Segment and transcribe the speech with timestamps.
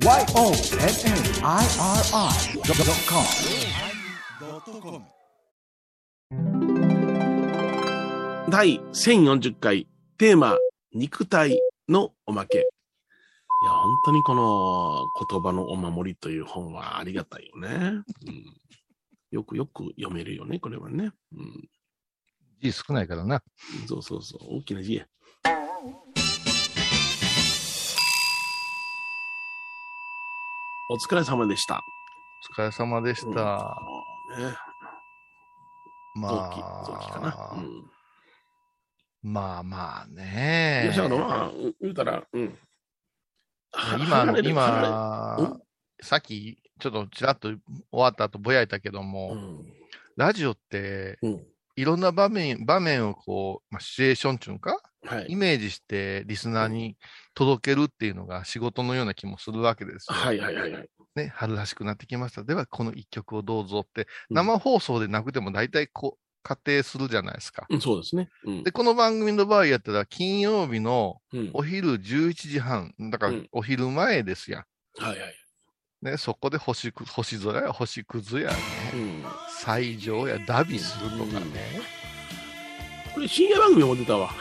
[0.00, 0.22] YONNIRI.com
[8.48, 10.56] 第1040回テーマ
[10.94, 12.58] 肉体のおまけ。
[12.58, 17.68] いや、本当にこの言葉のお守りという本はありがたいよね。
[17.68, 18.44] うん、
[19.32, 21.10] よくよく読めるよね、これはね。
[21.32, 21.68] うん、
[22.62, 23.42] 字少ないからな。
[23.88, 25.06] そうそうそう、大きな字や。
[30.90, 31.82] お疲れ様でした。
[32.56, 33.28] お疲れ様でした。
[33.28, 34.56] うんね、
[36.14, 36.28] ま。
[36.30, 37.84] あ、うん
[39.22, 41.08] まあまあいねや、。
[41.08, 42.58] だからまあ、う言うたら、うん。
[44.00, 45.60] 今、今
[46.00, 47.60] さっき、ちょっとちらっと終
[47.92, 49.66] わった後ぼやいたけどうも、ん。
[50.16, 51.46] ラジオって、うん。
[51.78, 55.26] いろんな場面、場面をこう、まあ、シチュエーションっていうのか、はい。
[55.28, 56.96] イメージしてリスナーに
[57.34, 60.16] 届けるっていうのが仕事のような気もするわけですよ。
[60.16, 60.88] はいはいはいはい。
[61.14, 62.42] ね、春らしくなってきました。
[62.42, 67.64] では、この一曲をどうぞって、うん生放送でなくても大体こう、仮定するじゃないですか。
[67.70, 68.28] うん、そうですね。
[68.44, 68.72] うんで、。
[68.72, 74.64] この番組の場合やったら、金曜日のうんお昼11時半、だからうんお昼前ですや
[74.98, 75.34] はいはい。
[76.02, 76.06] ん。
[76.06, 78.56] ね、そこで星く、星空や星屑やね、
[78.94, 79.24] うん。
[79.62, 81.80] 最上やダビするとかね。
[83.14, 84.30] これ深夜番組も出たわ。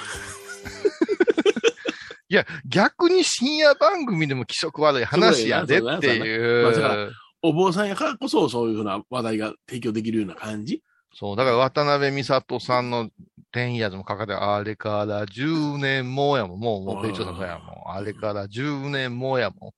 [2.29, 7.13] いや、逆に深夜番組でも気色悪い話やでっていうだよう。
[7.41, 10.83] お坊さんやからこそそういうふうな話題が提供できるような感じ。
[11.13, 13.09] そう、だから渡辺美里さんの
[13.51, 16.59] 天夜のかかって、あれから10年もやもん。
[16.59, 17.95] もう、もう、ペイチョさんやもん。
[17.95, 19.73] あれから10年もやも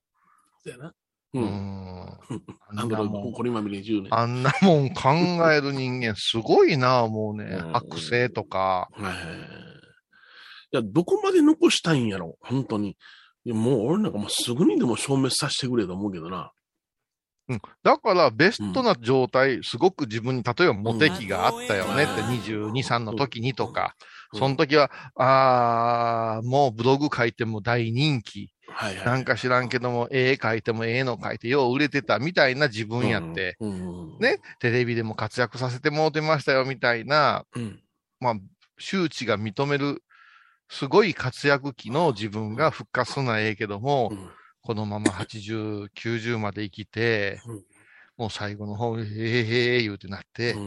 [0.64, 0.94] そうやな。
[1.38, 1.42] ん。
[1.42, 1.46] う。
[1.46, 2.80] うんん。
[2.80, 4.08] アンドロイド、これまみれ10年。
[4.12, 5.12] あんなもん考
[5.52, 7.64] える人間、すごいな、もうねう。
[7.64, 8.90] ん悪性とか。
[8.94, 12.98] はいや、どこまで残したいんやろ、本当に。
[13.46, 16.52] いやもう俺なんかもうすぐにでも消滅させてくれと思うけどな。
[17.48, 17.62] うん。
[17.82, 28.52] だから、ベストな状態、すごく自分に、例えばモテ期があったよねって、22、3の時にとか、うんその時は、あー、もうブログ書いても大人気。
[28.72, 29.06] はいはい。
[29.06, 33.72] なんか知らんけども、絵描いてもええの描いて、よう売れてたみたいな自分やって、うん。
[33.72, 37.82] うんうんね、テレビでも活躍させてもうてましたよみたいな、うん。
[38.20, 38.36] まあ、
[38.78, 40.04] 周知が認める、
[40.70, 44.30] すごい活躍期の自分が復活するのはええけども、うん
[44.62, 47.64] このまま80、90まで生きて、うん
[48.18, 50.58] もう最後の方、へえへえ言うてなって。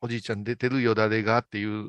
[0.00, 1.86] おじいちゃん出てるよ、誰がっていう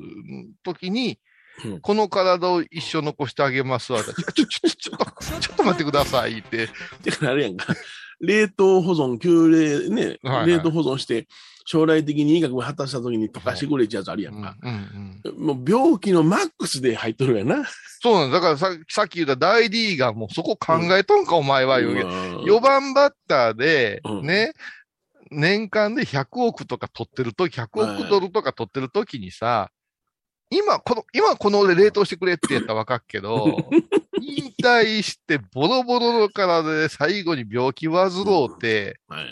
[0.62, 1.18] 時に、
[1.64, 4.02] うんこの体を一生残してあげますわ。
[4.04, 6.68] ちょ、ちょ、ちょ、ちょっと、ちょっと待ってくださいって。
[7.02, 7.74] てかあれやんか。
[8.20, 11.26] 冷凍保存、急冷ね、はいはい冷凍保存して、
[11.66, 14.56] 将来的に医学が果たした時に溶かしてくれちゃうやつあるやうんん、か。
[14.62, 15.46] うん、うん。
[15.46, 17.64] もう病気のマックスで入っとるやな。
[18.00, 18.40] そうなんだ。
[18.40, 22.08] だからささっき言った大 D がもうそこ考えとんか、お前は言うけど。
[22.08, 24.52] 4番バッターで、うんね、
[25.30, 29.70] 年間で100億とか取ってるとき、100億ドルとか取ってるときにさ、
[30.54, 33.68] 今、この、今この俺冷凍してくれって言ったらわかっけど、
[34.20, 39.26] 引退してボロボロの体で最後に病気患うて、はい。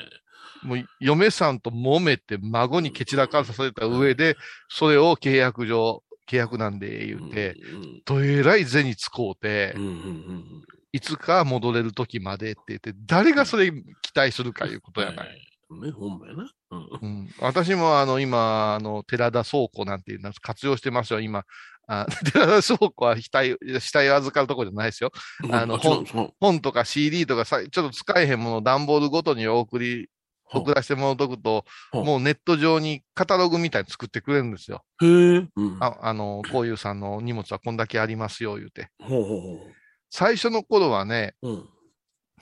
[0.63, 4.37] もう嫁さんと揉めて孫に蹴散らかさせた上で、
[4.69, 10.63] それを契約上、契約なんで言って、うんどえらい銭使うてうん、うんうん
[10.95, 15.52] いつか戻れる時までって言って、誰がそれ期待するかいうことやない。
[15.81, 16.51] はいね、ほんまやな。
[16.71, 21.45] うんうん、私もあの今、あの寺田倉庫なんていうの活用してますよ、今。
[21.89, 25.11] あ 寺田倉庫は死体、死体を預かるところじゃないですよ。
[25.51, 30.09] あのもちろんそう本とか CD とかさ、ちょっと使えへんものを段ボールごとにお送り、
[30.55, 34.85] 送らせてもらうとくと、もうネット上にカタログみたいに作ってくれるんですよ。
[35.01, 35.49] へえ。
[35.57, 38.91] うんああの、こういうさんの荷物はこんだけありますよ、言うて。
[39.01, 39.71] ほうほうほ
[40.11, 41.49] 最初の頃はね、う。
[41.49, 41.69] うん。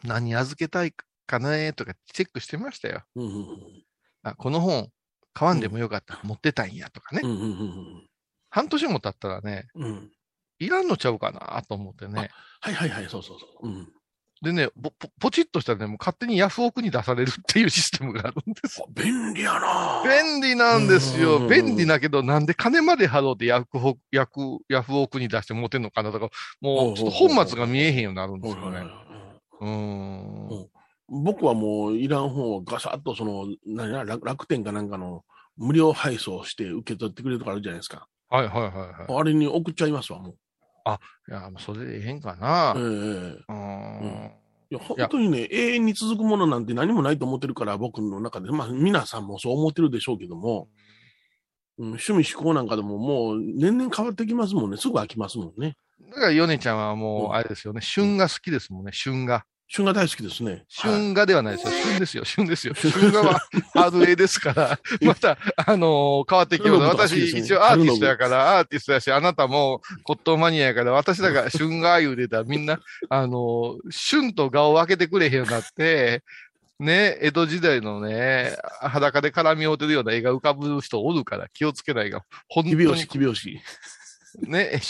[0.04, 0.94] 何預けたい
[1.30, 3.02] かねとかチェックしてましたよ。
[3.14, 3.46] うんうん
[4.22, 4.90] あ、この本、
[5.32, 6.20] 買わんでもよかった。
[6.24, 7.22] 持ってたんやとかね。
[7.24, 8.06] うんうんうん
[8.52, 10.10] 半年も経ったらね、うんうん。
[10.58, 12.30] いらんのちゃうかなと思ってね。
[12.60, 13.68] はいはいはい、そうそうそう。
[13.68, 13.88] うん。
[14.42, 18.82] でね、ポポポチッとしたらね、もう勝手にヤフオクに出されるっていうシステムがあるんです。
[18.90, 21.48] 便利やな便利なんですうんよ。
[21.48, 26.30] 便利だけど、なんで金まで払うてヤフオク、ヤフヤフオクに出して持てんのかなとか、
[26.60, 28.82] もうちょっと本末が見えへんようになるんですよね。
[29.60, 30.70] うーん。
[31.10, 35.24] うん僕はもういらん本をガサッとその、何や、楽楽天かなんかの
[35.56, 38.06] 無料配送して受け取ってくれるとかあるじゃないですか。
[38.28, 39.20] はいはいはいはい。
[39.20, 40.36] あれに送っちゃいますわ、もう。
[41.28, 42.74] いや、それでええんかな。
[42.76, 44.32] ええうーん。
[44.70, 50.68] いや、本当にね、永遠に続くものなんて何もないと思ってるから、僕の中で、まあ、皆さんもそう思ってるでしょうけども、
[51.78, 54.76] うん、趣味思考なんかでももう年々変わってきますもんね。
[54.76, 55.76] すぐ飽きますもんね。
[56.10, 59.44] だから、ヨネちゃんはもう、うんあれですよね、旬が好きですもんね、旬が。
[59.72, 60.50] 春画大好きですね。
[60.50, 61.72] はい春画ではないですよ。
[61.84, 62.24] 春ですよ。
[62.24, 62.74] 春ですよ。
[62.74, 63.38] 春画は
[63.72, 66.96] ハード A ですから、 また、あのー変わってきます。
[66.96, 76.24] 私、一応アーティストやから、アーティストやし、あなたも骨董マニアやから、私だから 春画言うてたらみんな、あのー春と画を分けてくれへんようになって、
[76.80, 83.60] ね、江戸時代のね、裸で絡み合うてるような絵が浮かぶ人おるから気をつけないが、本当に奇拍子、奇拍子。
[84.48, 84.80] ね、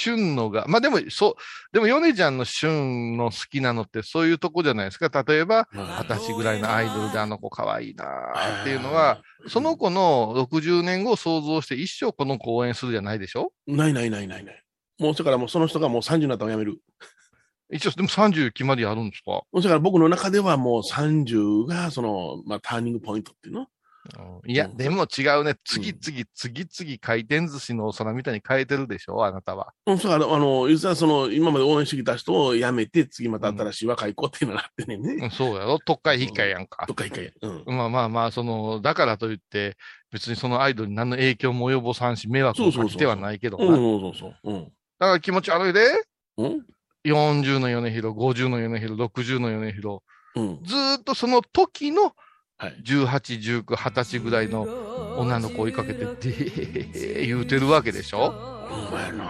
[0.00, 1.34] 旬のが、まあでも、そう、
[1.72, 5.24] でも、ヨネちゃんの旬の好きなのってそういうとこじゃないですか。
[5.26, 13.52] 例えば、二十歳ぐらいのアイドルであの子可愛いなーっていうのは、その子の60年後を想像して一生この子を応援するじゃないでしょ？
[13.66, 14.64] ないないないないない。
[14.98, 16.78] もう、それからもうその人がもう30になったらやめる。
[17.70, 23.66] 一応、でも30決まりあるんですか、それから僕の中ではもう30が、その、まあ、ターニングポイントっていうの？
[24.46, 25.54] いや、うんでも違うね。
[25.64, 29.24] 次々、次々回転寿司のお皿みたいに変えてるでしょ？
[29.24, 29.72] あなたは。
[29.86, 34.96] うん、それから、あの、実はその、今まで応援してきた人を辞めて、次また新しい若い子っていうのがあってね。
[34.96, 35.78] うんそうやろ？
[35.78, 36.92] 特会引っかえやんかど。
[36.92, 37.32] っか一回。
[37.42, 37.76] うん。
[37.76, 39.76] まあまあまあ、その、だからといって、
[40.10, 43.66] 別にそのアイドルに何の影響も及ぼさんし、迷惑をかけてはないけどな。
[43.66, 44.36] そうそうそう。
[44.44, 44.64] うん。
[44.98, 45.80] から気持ち悪いで、
[46.38, 46.66] うん
[47.04, 50.00] ？40の米広、50の米広、60の米広、
[50.34, 50.60] うん。
[50.64, 52.12] ずーっとその時の
[52.58, 52.76] はい。
[52.84, 54.62] 18、19、20歳ぐらいの
[55.18, 58.32] 女の子を追いかけて、でー言うてるわけでしょ？
[58.68, 59.24] ほんまやな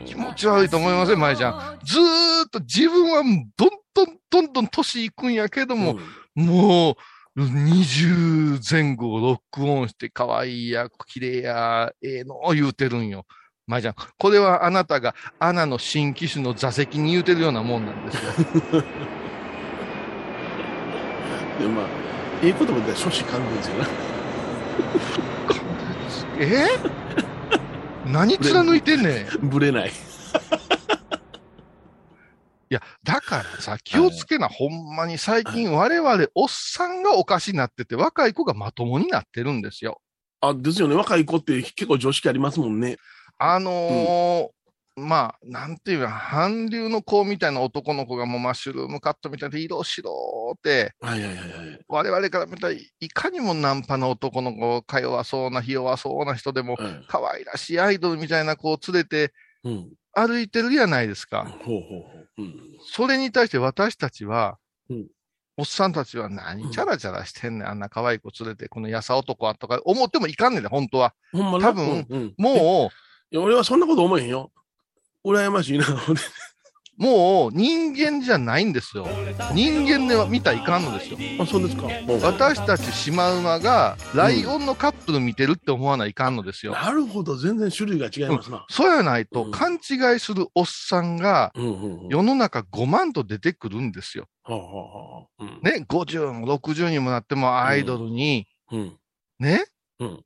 [0.00, 1.78] うん気持ち悪いと思いません、舞ちゃん。
[1.84, 3.22] ずーっと自分は
[3.56, 5.98] どんどんどんどん年いくんやけども、
[6.34, 6.96] も
[7.36, 13.26] う、20前後をロックオンして、可愛いや、綺麗や、ええの言うてるんよ。
[13.66, 18.32] まいちゃん、これはあなたがアナの新機種の座席に言うてるようなもんなんですよ。
[21.60, 21.86] で、まあ、
[22.42, 23.86] ええ言葉で初子完全ですよな。
[26.40, 26.68] え？
[28.06, 29.46] 何貫いてんねん。
[29.46, 29.92] いぶれない。
[32.74, 40.00] や、だからさ、気をつけな、ほんまに最近我々おっさんがおかしになってて、若い子がまともになってるんですよ。
[40.40, 40.94] あ、ですよね。
[40.94, 42.96] 若い子って結構常識ありますもんね。
[43.38, 44.48] あのー
[44.96, 51.80] まあ、なんていうか、韓流の子みたいな男の子がもうマッシュルームカットみたいな色白って、はいはいはいはい。
[51.88, 59.32] 我々から見たらいかにもナンパの男の子、か弱そうな、ひ弱そうな人でも、はい可愛らしいアイドルみたいな子を連れて
[59.64, 59.88] うん。
[60.12, 61.52] 歩いてるやないですか。
[62.86, 64.58] それに対して私たちは、
[64.88, 65.06] うん
[65.56, 71.14] おっさんたちは何チャラチャラしてんねん、あんな可愛い子連れて、このやさ男はとか思ってもいかんねんね、本当は。
[71.32, 72.90] ほんまな多分うんうんも
[73.30, 74.50] いや俺はそんなこと思えへんよ。
[75.24, 75.86] 羨ましいな。
[75.86, 79.06] う、もう人間じゃないんですよ。
[79.52, 81.18] 人間では見たらいかんのですよ。
[81.40, 81.88] あ、そうですか。
[82.22, 86.72] 私たちシマウマがライオンのカップル見てるって思わないかんのですよ。
[86.72, 87.36] なるほど。
[87.36, 88.64] 全然種類が違いますな。
[88.68, 92.08] そうやないとうん勘違いするおっさんがうんうんうん。
[92.08, 94.28] 世の中5万と出てくるんですよ。
[95.62, 98.98] ね、50も60にもなってもアイドルに、うん。
[99.40, 99.64] ね、
[99.98, 100.24] うん。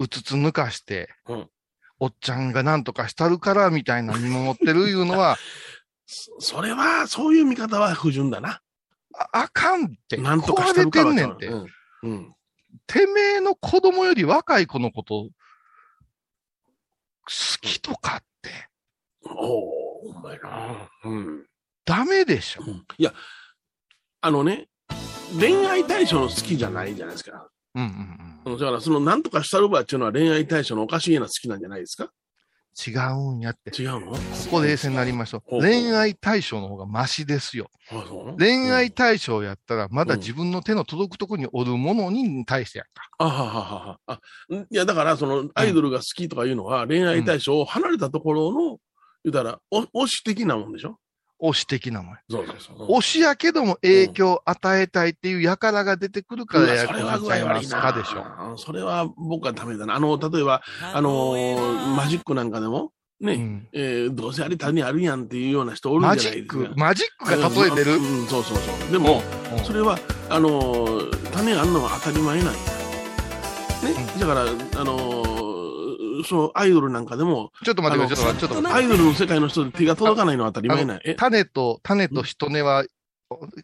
[0.00, 1.48] うつつ抜かして、うん
[2.04, 5.38] おっちゃんがなんとかしたるからみたいな見守ってるいうのは、
[6.06, 8.60] そそれは、そういう見方は不純だな。
[9.16, 11.46] ああかんって、なんとかしてるから壊れてんねんって。
[11.46, 11.66] うん。
[12.02, 12.34] うん。
[12.86, 15.30] てめえの子供より若い子のこと、好
[17.62, 18.68] きとかって、
[19.24, 20.90] おお、ほんまやな。
[21.04, 21.46] うん。
[21.86, 22.64] ダメでしょ。
[22.66, 23.14] うんいや、
[24.20, 24.68] あのね、
[25.40, 27.48] 恋愛対象の好きじゃないじゃないですか。
[27.74, 28.52] うんうんうん。
[28.52, 32.10] うんだから、その、なんとかしたるばっていうのは恋愛対象のおかしいな好きなんじゃないですか？
[32.86, 33.70] 違うんやって。
[33.80, 34.12] 違うの？
[34.12, 34.18] ここ
[34.50, 35.60] こで冷静になりましょう。
[35.60, 37.68] 恋愛対象の方がマシですよ。
[38.38, 43.08] 恋愛対象やったら、まだ自分の手の届くところにおるものに対してやんか。
[43.18, 43.98] あはははは。
[44.06, 48.78] あ、んいや、だから、その、アイドルが好きとかいうのは、恋愛対象を離れたところの、
[49.24, 50.98] 言うたら、お推し的なもんでしょ？
[51.44, 52.20] 推し的なもんや。
[52.30, 52.98] そうそうそう。
[52.98, 57.44] 推しやけども影響を与えたいっていう輩が出てくるからやそれはくなっちゃい。
[57.44, 58.56] ますかでしょ。
[58.56, 59.94] それは僕はダメだな。
[59.94, 66.56] あの、例えば、あのーマジックなんかでも、ね、うんえーどうせあり谷あるやんっていうような人おるんじゃマないですか。
[66.56, 67.92] ジック、マジックが例えてる？
[67.96, 68.92] うん、そうそうそう。
[68.92, 69.22] でも、
[69.56, 69.98] うんそれは、
[70.30, 72.52] あのー種あんのは当たり前なんや。
[72.52, 72.58] ね、
[74.18, 75.43] だから、あのー
[76.26, 78.82] そのアイドルなんかでも、ちょっと待ってください、ちょっと待ってください。
[78.82, 81.02] アイドルの世界の人で手が届かないのは当たり前なんや。
[81.04, 82.84] え、種と、種と人根は、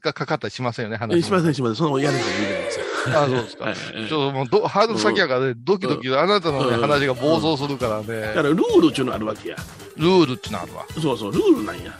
[0.03, 1.77] がかかったりしませんよね、話えしません、しません。
[1.77, 2.79] その嫌ですです
[3.11, 3.23] か。
[3.23, 3.65] あそうですか。
[3.67, 9.57] はいちょっともうど、ハードル先やからね、ドキドキ、あなたの話が暴走するからだかね、ら、ルールっていうのがあるわけや。
[9.97, 10.85] ルールってのあるわ。
[11.01, 11.93] そうそう、ルールなんや。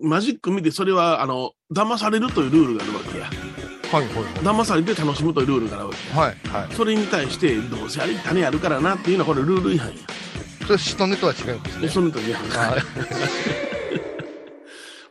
[0.00, 3.30] マジック見て、それは、あの、騙されるというルールがあるわけや。
[3.92, 6.18] はいはい騙されて楽しむというルールがあるわけ。
[6.18, 6.36] はい。
[6.48, 6.74] はいはい。
[6.74, 9.94] それに対して、どうせあり種あるからなっていうのは、これルール違反や。
[10.66, 11.82] それ、人根 とは違うんですね。
[11.82, 13.72] でその時に、はい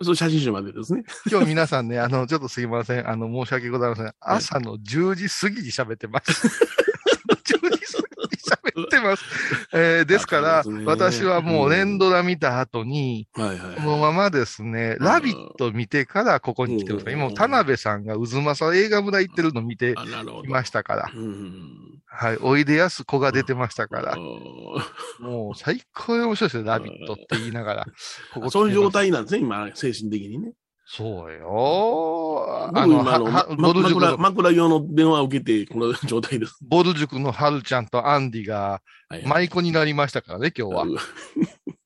[0.04, 1.04] そう、写真集までですね。
[1.30, 3.08] 今日皆さんね、あの、ちょっとすいません。
[3.08, 4.12] あの、申し訳ございません。
[4.20, 6.48] 朝の10時過ぎに喋ってます。
[8.42, 9.24] 10時過ぎに喋ってます。
[9.74, 13.76] えーですから、私はもう連ドラ見た後に、はいはい。
[13.76, 17.06] このままですね、ラビット見てからここに来てます。
[17.06, 20.44] うん今、田辺さんが渦政映画村行ってるの見てあ、なるほど。
[20.44, 21.12] きましたから。
[21.14, 22.02] うん。
[22.06, 22.38] はい。
[22.38, 24.14] おいでやす子が出てましたから。
[24.14, 27.86] うもう最高に面白いですよ、ラビットって言いながら。
[28.34, 30.54] ここそういう状態なんですね、今、精神的にね。
[30.94, 32.72] そうよ。
[32.76, 36.58] あの、はま枕、ボル塾の、枕用の電話を受けて、この状態です。
[36.62, 40.84] ボル塾のハルちゃんとアンディがはい舞妓になりましたからね、今日は。
[40.84, 40.98] うん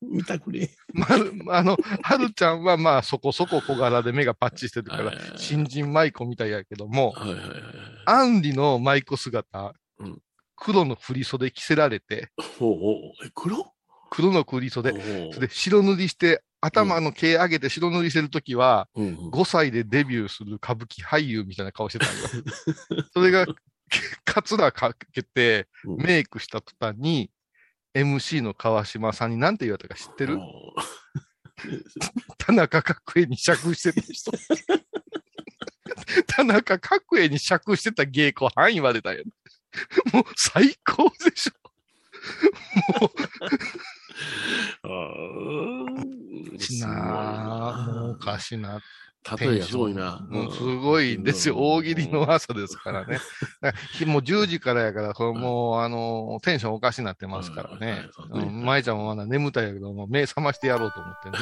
[0.02, 0.70] 見たくれ。
[0.92, 7.50] まあの、ハルちゃんはまあそこそこ小柄で目がパッチしてるから新人舞妓みたいやけども、はいはいはい。
[8.06, 10.22] アンディの舞妓姿うん、
[10.56, 13.26] 黒の振り袖着せられて、ほうほう。
[13.26, 13.72] え、黒？
[14.10, 22.44] 黒の振り袖、ほうほうそれで白塗りして、頭の毛上げて白塗りしてるときは、うんうん5歳でデビューする歌舞伎俳優みたいな顔してたんよ。
[23.12, 23.46] それが、
[24.24, 27.30] カツラかけて、うんメイクした途端に、
[27.94, 30.38] MC の川島さんに何て言われたか知ってる？
[32.38, 34.30] 田中角栄に釈してた人。
[36.26, 39.24] 田中角栄に釈してた芸妓はん言われたよ。
[40.12, 41.52] もう最高でしょ。
[46.58, 48.80] しなあもうおかしな。
[49.38, 50.24] 例えがすごいな。
[50.30, 51.56] もうすごいんですよ。
[51.58, 53.18] 大喜利の朝ですからね。
[54.06, 61.38] もう10時からやから、これもう、あの、テンションおかしになってますからね舞ちゃんもまだ眠たいやけど、もう目覚ましてやろうと思ってね。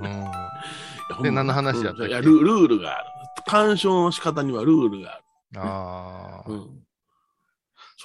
[1.18, 1.22] うん。
[1.22, 2.08] で何の話やったっけ？
[2.08, 3.06] いやル、ルールがある。
[3.46, 5.22] 干渉の仕方にはルールがある。
[5.60, 6.85] ああ、うん。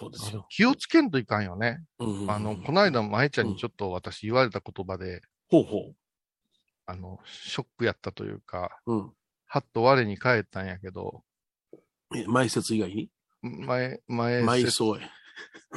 [0.01, 0.47] そうですよ。
[0.49, 1.83] 気をつけんといかんよね。
[1.99, 5.93] うんあの、この間、舞ちゃんにちょっと私言われた言葉で、ほうほ
[6.87, 8.93] あの、ショックやったというか、う。
[8.93, 9.13] うん。
[9.45, 11.23] はっと我に返ったんやけど、
[12.15, 13.09] え前説以外に？
[13.41, 15.03] 前、前、埋葬へ。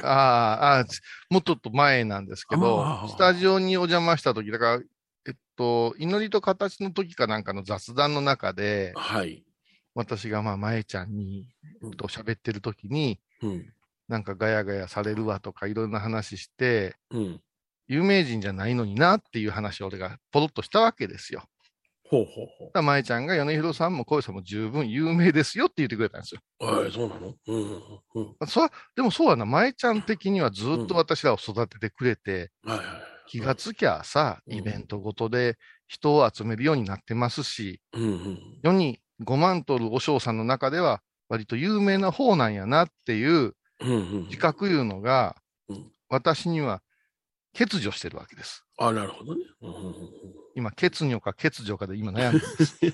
[0.03, 0.85] ああ、ああ、
[1.29, 4.83] もっとと前なんですけあどまあ、スタジオにお邪魔した時、だから、
[5.27, 9.43] えっと、祈りと形の時かなんかの雑談の中で、はい。
[9.93, 11.47] 私がまあ、前ちゃんに、
[11.81, 13.73] うんと喋ってる時に、うん。
[14.07, 17.41] なんかガヤガヤされるわとかいろんな話して、うん。
[17.87, 21.43] 有名人じゃないのになっていう話を俺がポロッとしたわけですよ。
[22.07, 26.41] ほうほうほだから舞ちゃんが米広さんも小さんも十分有名ですよって言ってくれたんですよ。
[26.61, 26.65] う。
[26.65, 27.33] はい、そうなの？
[27.47, 27.81] うんうん
[28.15, 28.47] うん。
[28.47, 32.85] そでもそうやな、舞ちゃん的にはずっと私らを育ててくれて、はいはい。
[33.27, 35.57] 気がつきゃさ、うんイベントごとで
[35.87, 38.39] 人を集めるようになってますし、うんうん。
[38.63, 43.53] 世に5万取るお嬢さんの中では割と有名な方なんやなっていううんうん。
[43.81, 45.35] 自覚いうのが
[45.67, 46.81] うん、私には
[47.57, 48.65] 欠如してるわけです。
[48.77, 49.41] あ、なるほどね。
[49.61, 49.93] うんうんうん
[50.57, 52.45] 今、欠如か欠如かで今悩んでる。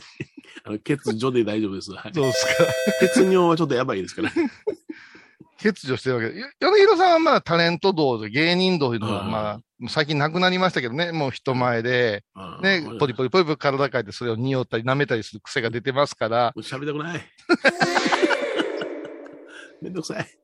[0.66, 1.92] あの欠如で大丈夫です。
[1.92, 2.12] はい。
[2.12, 2.66] どうですか
[3.02, 4.32] 血尿はちょっとやばいですから。
[5.62, 6.40] 欠如してるわけで。
[6.40, 9.60] よ米広さんはまあタレント道で芸人道いうのはうんまあ、
[9.90, 12.24] 最近なくなりましたけどね、もう人前で、
[12.64, 17.22] ね、ポリポリポリポリ体変えてそれを匂ったり舐めたりする癖が出てますから、喋りたくない。
[19.82, 20.40] めんどくさい。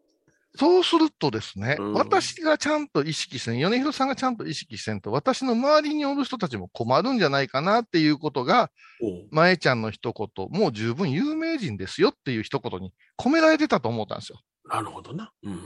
[0.57, 8.71] そうするとですね、うん私がちゃんと意識してん、米広さんがちゃんと意識してんと、私の周りにおる人たちも困るんじゃないかなっていうことが、
[9.01, 14.39] おう前ちゃんの一言、もう十分有名人ですよっていう一言に込められてたと思ったんですよ。
[14.69, 15.31] なるほどな。
[15.43, 15.61] うんうん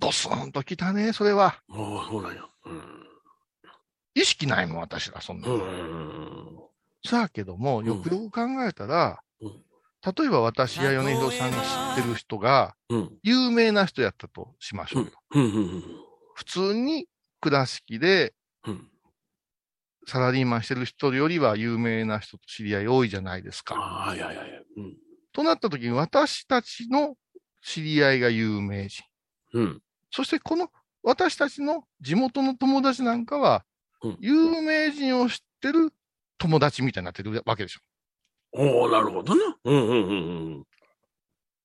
[0.00, 1.60] ドスンときたね、それは。
[1.68, 1.80] うん。
[1.80, 2.44] おうそうなんや。
[2.66, 2.82] うん。
[4.14, 5.48] 意識ないもん、私ら、そんな。
[5.48, 6.58] うん。
[7.04, 9.62] さあけども、んよくよく考えたら、うん
[10.04, 13.18] 例えば私や米広さんが知ってる人が、うん。
[13.22, 15.10] 有名な人やったとしましょうよ。
[16.34, 17.06] 普通に
[17.40, 18.34] 倉敷で
[18.66, 18.88] うん。
[20.06, 23.74] サラリーマンしてる人よりは有名な人と知り合い多いじゃないですか。
[24.08, 24.64] あいはいはい。
[24.76, 24.96] うん。
[25.32, 27.14] となった時に私たちの
[27.62, 29.04] 知り合いが有名人。
[29.52, 29.82] うん。
[30.10, 30.68] そしてこの
[31.02, 33.64] 私たちの地元の友達なんかは
[34.02, 35.92] うん、有名人を知ってる
[36.38, 37.80] 友達みたいになってるわけでしょ。
[38.58, 39.56] おおなるほどな。
[39.64, 40.14] うんうんうんう
[40.58, 40.64] ん。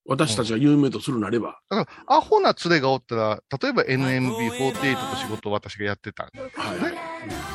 [0.06, 1.60] 私たちが有名とするなれば。
[1.70, 6.26] だから、アホな連れがおったら、例えば NMB48 と仕事を私がやってた。
[6.26, 6.30] は
[6.76, 6.94] いはい。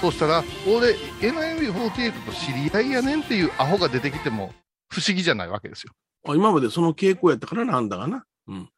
[0.00, 4.54] そうしたら、俺、NMB48 と知り合いやねんっていうアホが出てきても
[4.88, 5.92] 不思議じゃないわけですよ。
[6.26, 8.24] あ今までその傾向やったからなんだかな。
[8.48, 8.70] うん。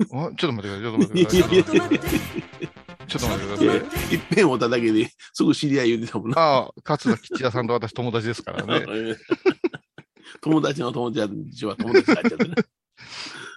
[0.00, 2.16] あちょっと待ってください、ちょっと待ってくださ
[2.66, 2.89] い。
[3.10, 3.66] ちょっと待ってください。
[4.14, 6.40] いっぺんおっただけですぐ知り合い言うてたもんな。
[6.40, 8.86] ああ、勝田吉田さんと私友達ですからね。
[10.40, 11.22] 友達の友達
[11.66, 12.54] は友達になっちゃってね。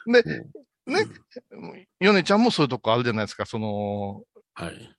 [0.24, 0.46] で、
[0.88, 1.06] ね、
[2.00, 3.46] ヨネちゃんもそういうとこあるじゃないですか。
[3.46, 4.98] その、はい。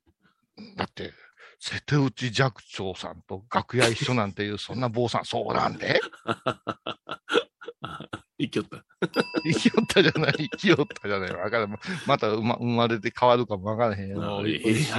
[0.77, 1.13] だって、
[1.59, 6.01] 瀬戸内寂聴さんと楽屋一緒なんていう、そんな坊さん、そうなんで
[8.39, 8.85] 生きよった。
[9.45, 11.33] 生きよったじゃない、生きよったじゃない。
[11.35, 11.79] わからん。
[12.07, 14.39] また生ま生まれて変わるかもわからへんよ。
[14.39, 14.59] あれ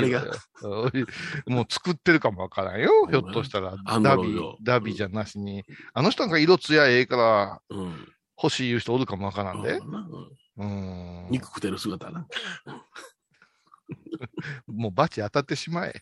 [0.10, 0.40] が？
[1.48, 3.08] もう作ってるかもわからんよ。
[3.08, 3.76] ひょっとしたら。
[4.02, 5.64] ダビダビじゃなしに。
[5.94, 8.08] あの人なんか色艶ええからうん。
[8.42, 9.80] 欲しい言う人おるかもわからんで。
[10.58, 11.28] うんうん。
[11.30, 12.28] 肉食ってる姿な。
[14.68, 15.94] もうバチ当たってしまえ。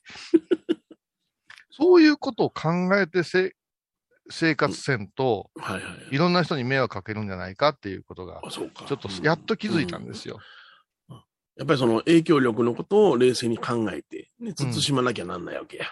[1.72, 3.56] そういうことを考えてせ
[4.34, 5.80] 生活せんと、はいは
[6.12, 6.16] い。
[6.16, 8.86] いろんな人に迷惑かけるんじゃないかっていうことが、あ、そうか。
[8.86, 10.40] ちょっとやっと気づいたんですよ。
[11.10, 11.24] よ。
[11.58, 15.86] やっぱりその影響力のことを冷静に考えて、ね、慎まなきゃなんないわけや。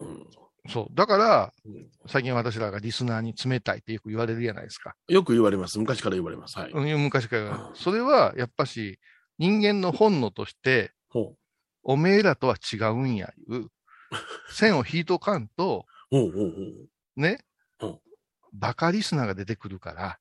[0.00, 0.26] うん。
[0.68, 0.94] そう。
[0.94, 4.94] だから、うん最近私らがリスナーに冷たいってよく言われるじゃないですか。
[5.08, 5.78] よく言われます。
[5.78, 6.58] 昔から言われます。
[6.58, 6.70] はい。
[6.70, 7.74] うん、昔からうん。
[7.74, 8.98] それは、やっぱし、
[9.38, 11.34] 人間の本能として、ほ
[11.82, 13.68] おめえらとは違うんや、いう、
[14.50, 15.84] 線を引いとかんと。
[16.10, 17.38] ねうん、
[18.52, 20.18] バカリスナーが出てくるから、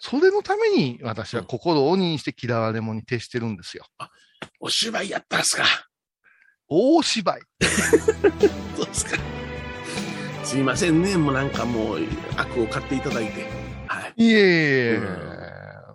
[0.00, 3.86] それのために私は心を鬼にして嫌われ者に徹してるんですよ。
[4.60, 5.64] お芝居やったんすか？
[6.68, 7.40] 大芝居。
[8.76, 9.16] そうですか？
[10.44, 11.16] すいませんね。
[11.16, 12.00] もうなんかもう
[12.36, 13.46] 悪を買っていただいて。
[13.86, 14.14] はい。
[14.16, 15.34] いえいえ、うん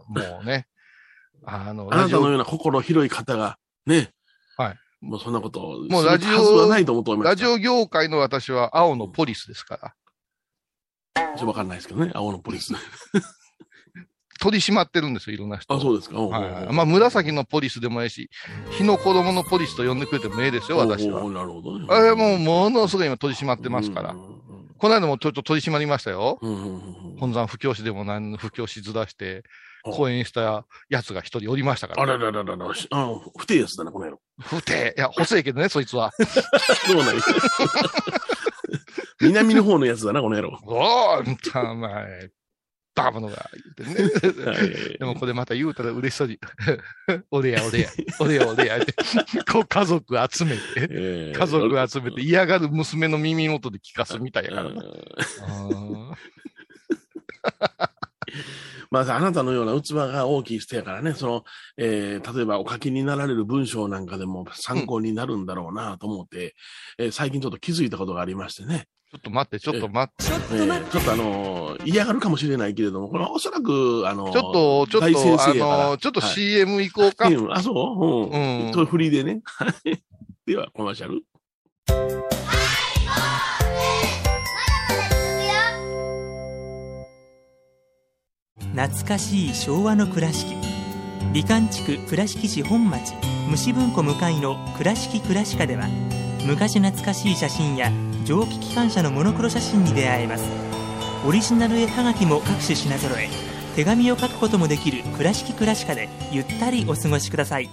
[0.09, 0.67] もうね、
[1.45, 4.09] あの、あなたのラような心広い方が、ね。
[4.57, 4.77] はい。
[5.05, 7.35] もうそんなことを、もうラジオするはずはないと思っておりました。
[7.35, 9.93] ジオ業界の私は青のポリスですから。
[11.19, 12.11] ちょっとわかんないですけどね。
[12.13, 12.73] 青のポリス。
[14.41, 15.73] 取り締まってるんですよ、いろんな人。
[15.73, 16.17] あ、そうですか。
[16.19, 16.73] はいはい。
[16.73, 18.29] まあ、紫のポリスでもええし、
[18.71, 21.23] 日の子供のポリスと呼んでくれてもええですよ、私は。
[21.29, 21.85] なるほどね。
[21.89, 24.15] あれもう、ものすごい今取り締まってますから。
[24.77, 26.39] この間もちょっと取り締まりましたよ。
[27.19, 29.43] 本山布教師でも何の布教師ずらして、
[29.83, 32.17] あ講演したやつが一人おりましたかあら。
[32.17, 34.21] ららららら、しあの、不定やつだな、この野郎。
[34.39, 34.93] 不定。
[34.97, 36.11] いや、細いけどね、そいつは。
[36.87, 37.21] そうなんや
[39.21, 40.59] 南の方のやつだな、この野郎。
[40.65, 42.31] おーんたまえ、
[42.95, 44.45] バブのが言ってね。
[44.45, 46.39] はいでもこれまた言うたら嬉しそうに、
[47.31, 47.89] 俺や俺や、
[48.19, 48.93] 俺や俺やって、
[49.51, 54.83] こう家族集めて、えー家族集めて嫌がる娘の耳元で聞かすみたいやからな。
[58.91, 61.43] まあ、あなたのような器が大きい人やからね、その、
[61.77, 66.55] えー例えばお書きになられる文章なんかでも参考になるんだろうなと思って、
[66.97, 70.23] えー最近ちょっと気づいたことがありましてね、ーちょっと待って、ちょっと待って。
[70.55, 77.27] えーちょっとあのー嫌がるかもしれないけれども、これはおそらく、あのーちょっと、ちょっと、あの、ちょっとはい CM 行こうか。
[77.27, 78.35] うんあ、そう？
[78.35, 78.67] うん。
[78.67, 79.41] うんそれフリーでね。
[79.45, 79.97] は い
[80.45, 81.23] では、コマーシャル。
[88.75, 90.55] 懐かしい昭和の倉敷
[91.33, 93.13] 美観地区倉敷市本町
[93.49, 95.87] 虫文庫向かいの「倉敷倉歯科」では
[96.45, 97.91] 昔懐かしい写真や
[98.25, 100.43] 蒸気機関車のモノクロ写真に出会えます。
[101.25, 103.29] オリジナル絵はがきも各種品揃え
[103.75, 107.69] 手紙を書くこともできる「倉敷倉歯科」でゆったりお過ごしください。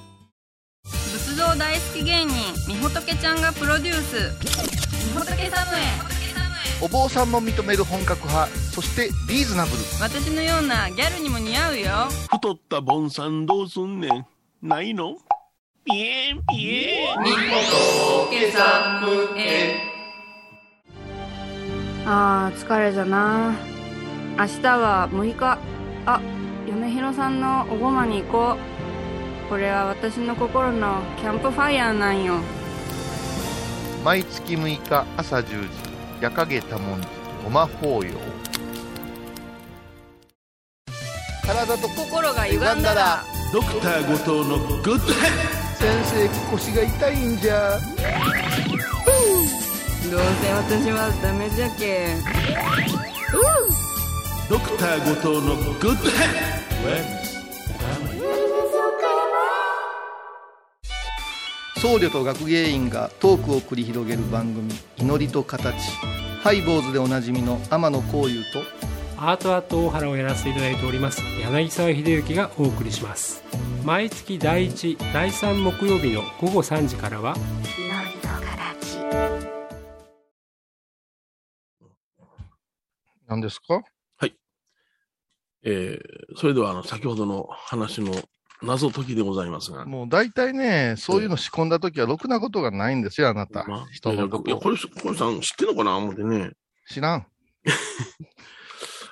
[0.84, 2.34] 仏像大好き芸人
[2.68, 4.32] みほとけちゃんがプロデュース。
[5.06, 5.82] みほとけサムへ
[6.82, 9.82] お坊さんも認める本格派、そしてリーズナブル。
[10.00, 12.08] 私のようなギャルにも似合うよ。
[12.30, 14.26] 太ったボンさんどうすんねん。
[14.62, 15.16] ないの？
[15.88, 17.16] ピエンピエン。
[22.04, 23.54] あー疲れじゃな。
[24.36, 25.58] 明日は6日。
[26.06, 26.20] あ
[26.66, 28.56] 米広さんのおごまに行こ
[29.46, 29.48] う。
[29.48, 32.40] これは私の心のキャンプファイヤーなんよ。
[34.04, 35.68] 毎月6日朝10時、
[36.20, 37.06] 夜影多文字、
[37.44, 38.10] ごま法要。
[41.46, 43.22] 体と心が歪んだら。
[43.52, 47.78] ドクター後藤のグッドヘ先生腰が痛いんじゃ。
[50.10, 52.20] どうせ私はダメじゃけッ
[54.50, 55.96] ドクター後藤のグッドヘ
[61.76, 65.76] 僧侶と学芸員がトークを繰り広げる番組「祈りと形」
[66.42, 68.62] ハイボーズでおなじみの天野幸雄と
[69.18, 71.22] アートアート大原をやらせていただいております。
[71.40, 73.42] 柳沢秀幸がお送りします。
[73.84, 77.34] 毎月第1第3木曜日の午後3時からは
[83.26, 83.82] 何ですか？
[85.68, 88.12] えー、それではあの、先ほどの話の
[88.62, 89.84] 謎解きでございますが。
[89.84, 95.96] もう大体ねそういうの仕込んだ時はろくなことがないんですよあなた、まあ、人のこいや、とこれ、これさん知ってんのかな？
[95.96, 96.52] 思ってね。
[96.88, 97.26] 知らん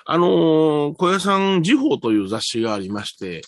[0.05, 3.41] あのー小屋さん時報という雑誌がありまして、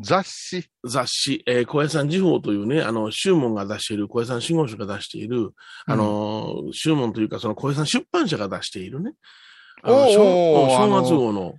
[0.00, 0.68] 雑誌？
[0.84, 5.52] 雑誌、えー、小屋さん時報というね、あの、宗門が出している、小屋さん信号書が出している、
[5.86, 9.12] あの、宗門というか、その小屋さん出版社が出しているね、
[9.82, 11.54] あの正月号の、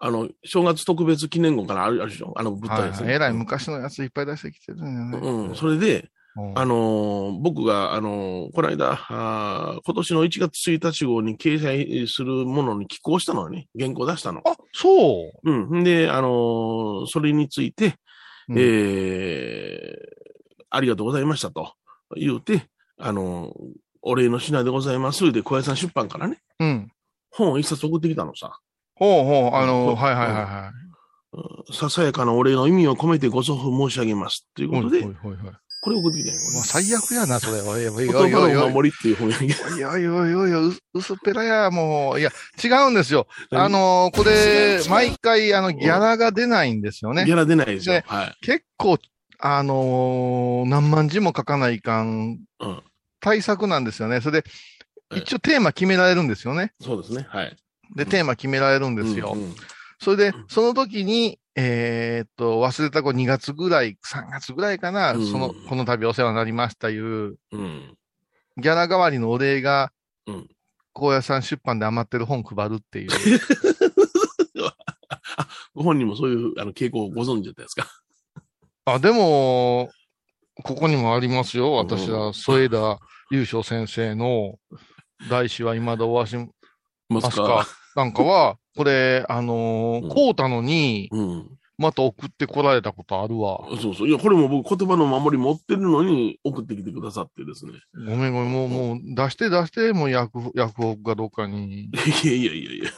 [0.00, 2.32] あの、正月特別記念号からあるあるでしょ？
[2.36, 3.06] あの物体ですね。
[3.06, 5.48] はいえらい昔のやついっぱい出してきてるんだよね。
[5.48, 6.08] うん、それで、うん
[6.54, 14.40] あのー僕が、あのーこの間あー、今年の1月1日号に掲載するものに寄稿したのね、原稿出したの。
[14.46, 15.50] あ、そう。
[15.50, 15.82] うん。
[15.84, 17.94] で、あのーそれについて、
[18.48, 20.18] うんえー
[20.70, 21.72] ありがとうございましたと
[22.14, 22.66] 言うて、
[22.98, 23.52] あのー
[24.02, 25.32] お礼の品でございます。
[25.32, 26.92] で、小屋さん出版からね、うん。
[27.30, 28.58] 本を一冊送ってきたのさ。
[28.94, 30.72] ほうほう、あの、うんはいはいはいは
[31.32, 31.40] う
[31.72, 34.46] んささやかなお礼の意味を込めてご送付申し上げます。
[34.54, 34.70] というい。
[34.82, 36.40] ことで、ほいほいほいほいこれ送ってきたんよ。
[36.52, 37.60] もう最悪やな、それ。
[37.60, 39.76] おいおいいおいおい葉のお守りっていう本やけど。
[39.76, 42.20] いやいやいやいや、う薄っぺらや、もう。
[42.20, 42.30] いや、
[42.62, 43.28] 違うんですよ。
[43.50, 47.32] 何あのーこれ毎回、あの、ギャラが出ないんですよねギ。
[47.32, 48.04] ャラ出ないですよで。
[48.06, 48.36] はい。
[48.42, 48.98] 結構、
[49.38, 52.82] あのー何万字も書かないかん、うん。
[53.20, 54.20] 対策なんですよね。
[54.20, 54.48] それで、
[55.10, 56.74] はい一応テーマ決められるんですよね。
[56.82, 57.26] そうですね。
[57.30, 57.56] はい。
[57.96, 59.32] で、テーマ決められるんですよ。
[59.34, 59.54] うんうん
[60.00, 67.96] それで、その時に、えーっと、忘れた子2月ぐらい、3月ぐらいかな、うんその、この度お世話になりましたいう、うん。
[68.56, 69.92] ギャラ代わりのお礼が、
[70.26, 70.48] うん
[70.94, 73.10] 高野山出版で余ってる本配るっていう。
[75.74, 77.86] ご本人もそういうあの傾向をご存知だったですか？
[78.84, 79.90] あ、でも、
[80.64, 81.72] ここにもありますよ。
[81.74, 82.98] 私は、添枝
[83.30, 84.58] 優勝先生の、
[85.30, 86.48] 大師は未だおわしま
[87.08, 87.64] ますか？
[87.98, 91.48] なんかは、これ、あのーうんこうたのに、うん。
[91.80, 93.60] また送ってこられたことあるわ。
[93.80, 94.08] そうそう。
[94.08, 97.72] いや、これも僕言葉の守り持ってるのに送ってきてくださってですね。
[97.94, 101.84] ごめんごめん、もう、もう、出して出して、もう、薬、薬北かどっかに。
[101.84, 101.90] い
[102.24, 102.90] やいやいやいや。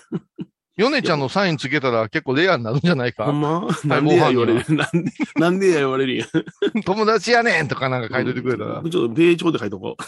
[0.77, 3.67] ヨネちゃんのサインつけたら結構レアになるんじゃないかほんま？
[3.85, 4.65] なんでや言われる？
[4.75, 6.25] なんで、なんでや言われるんや？
[6.87, 8.81] 友達やねんとかなんか書いといてくれたら。
[8.83, 10.03] ちょっとページ表で書いとこう。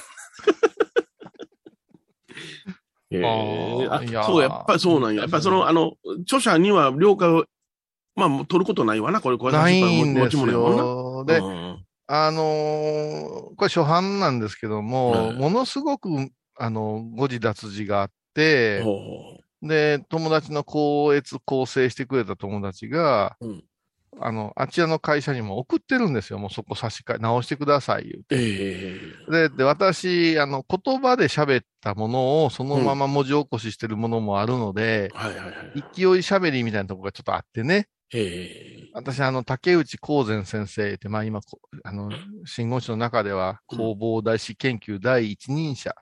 [3.18, 5.22] えーあそう、やっぱりそうなんや。
[5.22, 7.44] やっぱりその、あの、著者には了解を、
[8.14, 11.24] まあ、もう取ることないわな、これ、これ、ないんですよ。
[11.26, 11.84] で、うん。
[12.08, 13.22] あのー
[13.56, 16.08] これ初版なんですけども、はいものすごく、
[16.58, 18.84] あの、誤字脱字があって、
[19.62, 23.64] で、友達の高越構成してくれた友達が、うん
[24.20, 26.38] あの、あちらの会社にも送ってるんですよ。
[26.38, 35.52] もうそこ差し替え、直してください、言うてええで、で、私、あの、言葉で喋ったものをそのまま文字起こししてるものもあるので、はいはいはい。
[35.94, 37.88] 勢い喋りみたいなところがちょっとあってね。
[38.14, 42.10] ええ私、あの、竹内光善先生って、まあ今、こあの、
[42.44, 45.94] 信号師の中では、工房大師研究第一人者、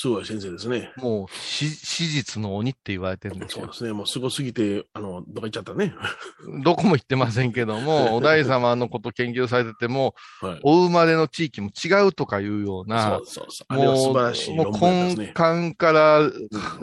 [0.00, 0.92] すごい先生ですね。
[0.98, 3.62] もう、し史実の鬼って言われてるんですよ。
[3.62, 3.92] そうですね。
[3.92, 5.92] もうすごすぎて、あの、どっか行っちゃったね。
[6.62, 10.60] どこも行ってませんけども、 お大様のこと研究されてても、はい。
[10.62, 13.96] お生まれの地域も違うとかいうようなそう、そうそう。
[13.96, 14.72] 素晴らしいもう。
[14.80, 16.30] 根幹から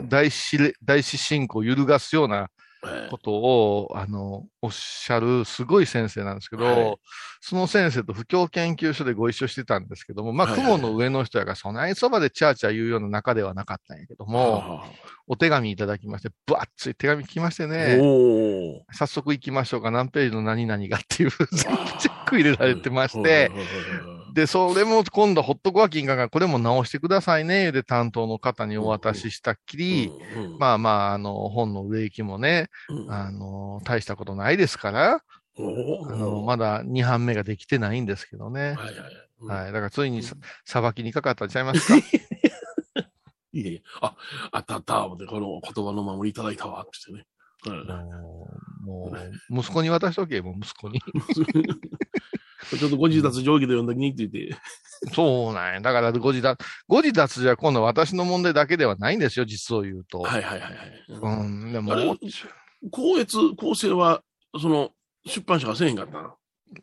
[0.02, 2.65] 大師れ、大師信仰を揺るがすようなはい
[3.10, 6.96] ことを、あの、おっしゃるすごい先生なんですけど、はい。
[7.40, 14.84] その先生と不況研究所でご一緒してたんですけども、まあ、雲の上の人やから、そないそばでチャーチャー言うような仲ではなかったんやけども、は
[15.26, 17.98] お手紙いただきまして、ぶわっつい手紙来ましてあね、
[18.92, 23.50] 早速行きましょうか、何ページの何々がっていう、全部チェック入れられてまして、
[24.36, 30.56] で、それも今度ほっとくわけいかんから、これも直してくださいね、で担当の方にお渡ししたっきり、うんうん。
[30.58, 33.10] まあまあ、あの、本の売れ行きもね、うん。
[33.10, 35.22] あの、大したことないですから、
[36.10, 38.60] あの、まだ2版目ができてないんですけどね。
[38.60, 39.12] はいはいはい。
[39.40, 39.48] うん。
[39.48, 39.66] はい。
[39.66, 41.96] だからついにさ裁きにかかったんちゃいますか？
[43.54, 44.14] いやいや、あ、
[44.52, 44.94] あったあった、
[45.26, 47.24] この言葉の守りいただいたわ、ってね。
[47.64, 47.86] うん
[48.84, 49.10] も
[49.50, 51.00] う、もう息子に渡しとけ、もう息子に。
[52.78, 54.56] ちょっとご自立定規で読んだきにって言って、
[55.14, 55.80] そうなんや。
[55.80, 56.56] だから、ご自立、
[56.88, 60.20] ご自立じゃ今度は私の問題だけではないんですよ、実を言うと。
[60.20, 61.04] はいはいはいはい。
[61.08, 61.72] うん。
[61.72, 62.06] でも、あれ
[62.90, 64.22] 高越、構成は、
[64.60, 64.90] その、
[65.26, 66.34] 出版社がせえへんかったの？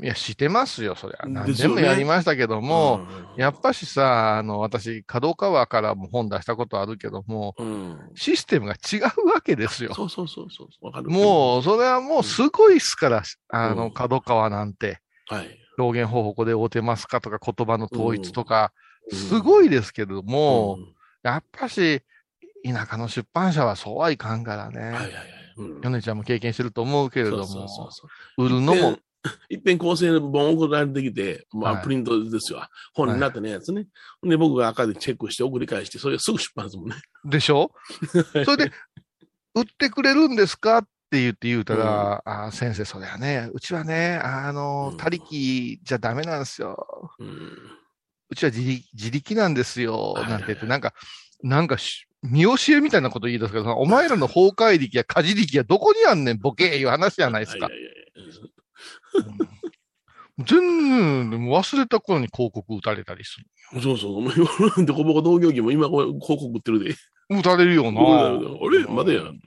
[0.02, 1.26] いや、してますよ、そりゃ。
[1.28, 3.06] 何でもやりましたけども、
[3.36, 8.00] んやっぱしさ、あの、私、角川からも本出したことあるけども、うん。
[8.16, 9.94] システムが違うわけですよ。
[9.94, 10.86] そうそうそうそう。
[10.86, 11.10] わかる。
[11.10, 15.00] もう、それはもうすごいっすから、あの、うん角川なんて、
[15.32, 15.60] う、はい。
[15.78, 22.02] 表現方法ここで合うてますかとか、言葉の統一とか、うんすごいですけども、うんやっぱし、
[22.66, 24.80] 田舎の出版社はそうはいかんからね。
[24.80, 25.14] はいはいはい。
[25.58, 28.08] うんヨネちゃんも経験してると思うけれども、そうそうそ
[28.38, 28.98] う売るのも、
[29.50, 32.66] いっぺん構成の本送られてきて、まあ、はいプリントですよ。
[32.94, 33.88] 本になってないやつね。
[34.24, 36.96] で、僕が赤でチェックして送り返して、それすぐ出版するもんね。
[37.26, 37.72] でしょ？
[38.46, 38.72] それで、
[39.56, 40.78] 売ってくれるんですか？
[40.80, 47.12] ってって言って言うたら、あー先生、それはね、うちはね、あのうん、他力じゃダメなんですよ。
[47.19, 47.52] うん。
[48.30, 50.93] うちは自力自力なんですよ、はいなんて言って、なんか、
[51.43, 57.69] なんかし、見教えみたいなこと言い出すけどさ、お前らの崩壊力や家事力やどこにあんねん、ボケーいう話じゃないですか
[60.39, 63.82] 全然、もう忘れた頃に広告打たれたりする。
[63.82, 64.15] そうそう。
[64.17, 64.34] お前、
[64.76, 66.95] 俺どこぼこ農業機も今広告売ってるで。
[67.30, 68.02] 打たれるよな。
[68.02, 68.30] あ
[68.70, 68.86] れ？
[68.88, 69.22] まだや。
[69.22, 69.40] うん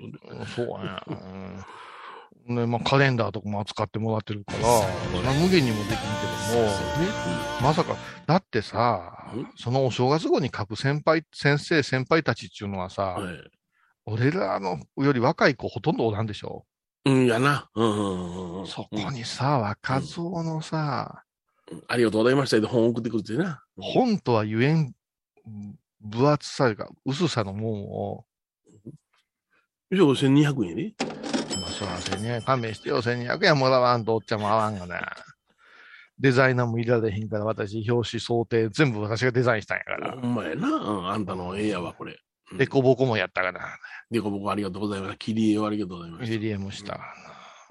[0.46, 1.18] そうやね。
[2.48, 5.96] うんね、まあカレンダーとかも扱ってもらってるから、そんな無限にもできんけ
[6.54, 6.70] ども、
[7.60, 13.34] まさか、だってさうん、そのお正月後に書く先輩、先生、先輩たちっていうのはさ、はい。
[14.04, 16.64] 俺らのより若い子ほとんどおらんでしょ、
[17.04, 17.68] うん、やな。
[17.74, 18.04] うんうんう
[18.58, 18.66] んうん。
[18.68, 21.24] そこにさ、若造のさ、
[21.70, 23.60] うんありがとうございましたって本送ってくるってな。
[23.76, 24.94] 本とは言えん
[26.00, 28.24] 分厚さが、薄さのもんを、
[29.90, 30.94] 以上1200円やね。
[31.60, 35.12] まあ、そら、千円、勘弁してよ、1200円もらわんとおっちゃんも合わんがな。
[36.18, 40.20] デザイナーもいられへんから、私、表紙、想定、全部私がデザインしたんやから。
[40.20, 40.68] ほんまやな。
[40.68, 42.12] うん、あんたのええやわ、これ。
[42.12, 43.76] うんデコボコもやったからな。
[44.08, 45.18] でこぼこありがとうございます。
[45.18, 47.00] 切り絵をありがとうございましリリエもしたか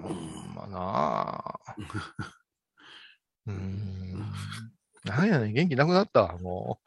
[0.02, 0.10] らな。
[0.10, 1.60] うん、まあなあ。
[3.48, 4.26] うーん。
[5.06, 6.85] なんやねん、元気なくなったわ、もう。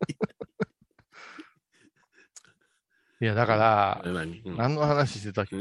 [3.20, 4.40] いや、だからた。、何？
[4.44, 4.56] うん。
[4.56, 5.60] 何の話してたっけ、う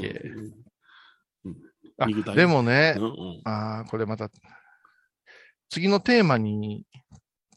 [1.50, 1.56] ん。
[1.98, 2.96] あ肉体でもね、
[3.46, 4.30] ああ、これまた、
[5.70, 6.86] 次のテーマに、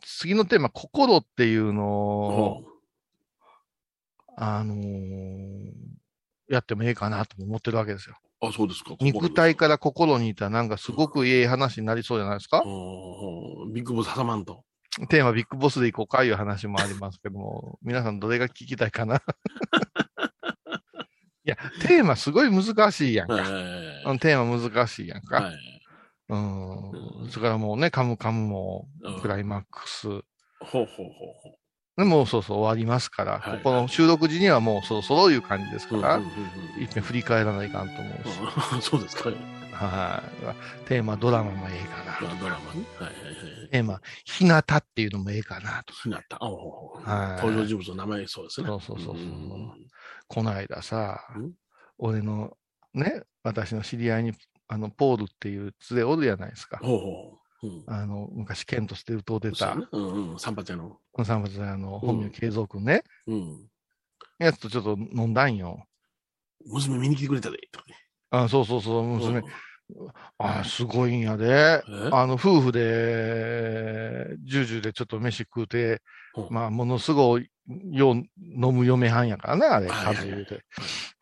[0.02, 2.64] 次のテーマ、心っていうのを、
[4.36, 5.72] あのー
[6.48, 8.16] やってもええかなと思ってるわけですよ。
[8.40, 8.94] あ、そうですか。
[9.00, 12.62] 肉体から心にいたなんかすごくいい話になりそうじゃないですか？
[13.72, 14.62] ビッグボス挟まんと。
[15.08, 19.16] テーマビッグボスでいこうかいう話もありますけども、皆さんどれが聞きたいかな？
[21.44, 23.34] いや、テーマすごい難しいやんか。
[23.34, 23.44] はい
[24.06, 25.42] うんテーマ難しいやんか。
[25.42, 25.54] はい。
[26.28, 27.28] うん。
[27.30, 30.08] それからもうね、カムカムもうんクライマックス。
[30.08, 30.22] ほう
[30.60, 31.06] ほうほう
[31.42, 31.58] ほ
[31.98, 36.00] でもうそうそう終わりますから、はいここの収録時にはもうそろそろいう感じですう。
[36.00, 36.30] から、うんうんう
[36.80, 38.40] ん一遍振り返らないかんと思うし。
[38.74, 39.30] うん そうですか。
[39.76, 40.22] は
[40.84, 40.86] い。
[40.88, 42.34] テーマドラマもええかな。
[42.40, 42.84] ドラマね。
[42.98, 43.24] はいはい
[43.60, 43.68] はい。
[43.70, 45.92] テーマ、ひなたっていうのもええかなと。
[45.94, 46.38] ひなた。
[46.40, 48.66] おーはい登場人物の名前そうですね。
[48.68, 49.26] そうそうそうそう
[50.28, 51.52] この間さん、
[51.98, 52.56] 俺の
[52.94, 54.32] ね、私の知り合いに、
[54.68, 56.78] あの、ポールっていう連れおるやないですか。
[56.78, 57.66] ほうほう。
[57.66, 57.84] うん。
[57.86, 60.38] あの、昔、ケントしてると出たね、うんうん。
[60.38, 60.98] 三八屋の。
[61.24, 63.70] 三発あの、本名うん慶三くんね、うん。
[64.38, 65.84] やつとちょっと飲んだんよ。
[66.66, 67.58] 娘見に来てくれたで。
[67.70, 67.96] とかね
[68.30, 69.42] あそうそうそう、娘。
[70.38, 71.82] あすごいんやで。
[71.88, 72.10] え？
[72.12, 76.02] あの、夫婦で、ジュージュでちょっと飯食うて、
[76.36, 77.48] うんまあ、ものすごい、
[77.90, 80.60] よう飲む嫁はんやからね、あれ、はいはいはい数言うて。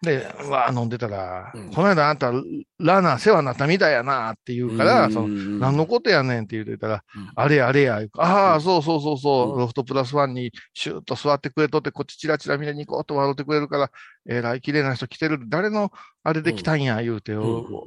[0.04, 1.70] で、わあ飲んでたら、うん。
[1.72, 2.32] この間あんた、
[2.78, 7.32] ラナー世話になったみたいやなって言うから、その、の何のことやねんって言うてたら、うん。
[7.34, 9.58] あれやあれや、ああ、そうそうそうそう、うん。
[9.58, 13.90] ロフトプラスワンにシューッと座ってくれとって、こっちチラチラ見に行こうと笑ってくれるから、
[14.28, 15.90] えらい綺麗な人来てる、誰の
[16.22, 17.38] あれで来たんや、言うて、ん。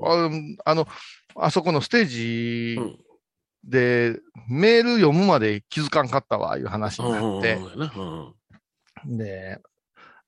[0.04, 0.30] あ
[0.66, 0.88] あの、
[1.36, 2.98] あそこのステージうん。
[3.64, 7.60] で、メール読むまで気づかんかったわ、いう話になって、
[9.06, 9.60] で、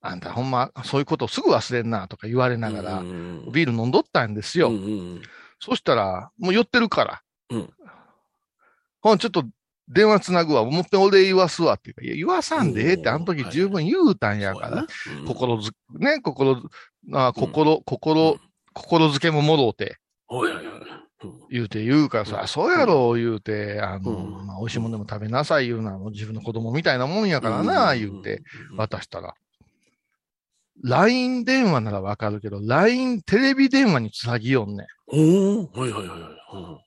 [0.02, 4.70] あんたほんま、そういうことすぐ忘れんな、とか言われながらう、んビール飲んどったんですよ。
[4.70, 4.78] うんう
[5.16, 5.22] ん
[5.62, 7.22] そしたら、もう寄ってるから。
[7.50, 7.70] うん。
[9.02, 9.44] ほん、ちょっと
[9.90, 10.64] 電話つなぐわ。
[10.64, 13.10] もっぺん俺言わすわっていうか、いや、言わさんでええって、うん。
[13.10, 14.88] あの時十分言うたんやから。
[15.28, 16.64] 心づ、ね、心、
[17.14, 18.40] あ心、心、
[18.74, 19.98] 心づけももろうて、
[20.30, 20.64] おいおいおい。
[20.64, 21.40] うん。
[21.50, 22.48] 言うて言うからさ、うん。
[22.48, 24.48] そうやろ、言うて、あの、うん。
[24.48, 28.44] まあ、美味しいもんでも食べなさい言うのは、自分の子供みたいなもんやからな、言うて、
[28.78, 29.36] 渡したら。
[30.84, 34.88] LINE 電話ならわかるけど、LINE テレビ電話につなぎよんねん。
[35.08, 36.30] おおはいはいはいはい。
[36.54, 36.78] うん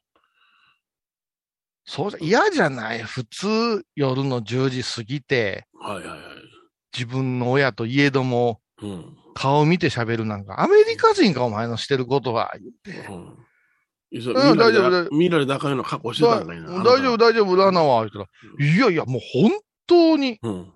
[1.85, 3.03] そうじゃ、嫌じゃない？
[3.03, 6.19] 普通、夜の10時過ぎて、はいはいはい。
[6.97, 9.17] 自分の親と家ども、うん。
[9.35, 13.09] 顔見て喋るなんか、アメリカ人かお前のしてることは、言って。
[13.13, 13.37] うん
[14.15, 16.69] 大丈夫大丈夫見られたらあかんような格好してたんかいな。
[16.85, 18.27] 大丈夫、大丈夫、ラナは、言ったら、
[18.65, 19.53] いやいや、もう本
[19.87, 20.73] 当に、うん。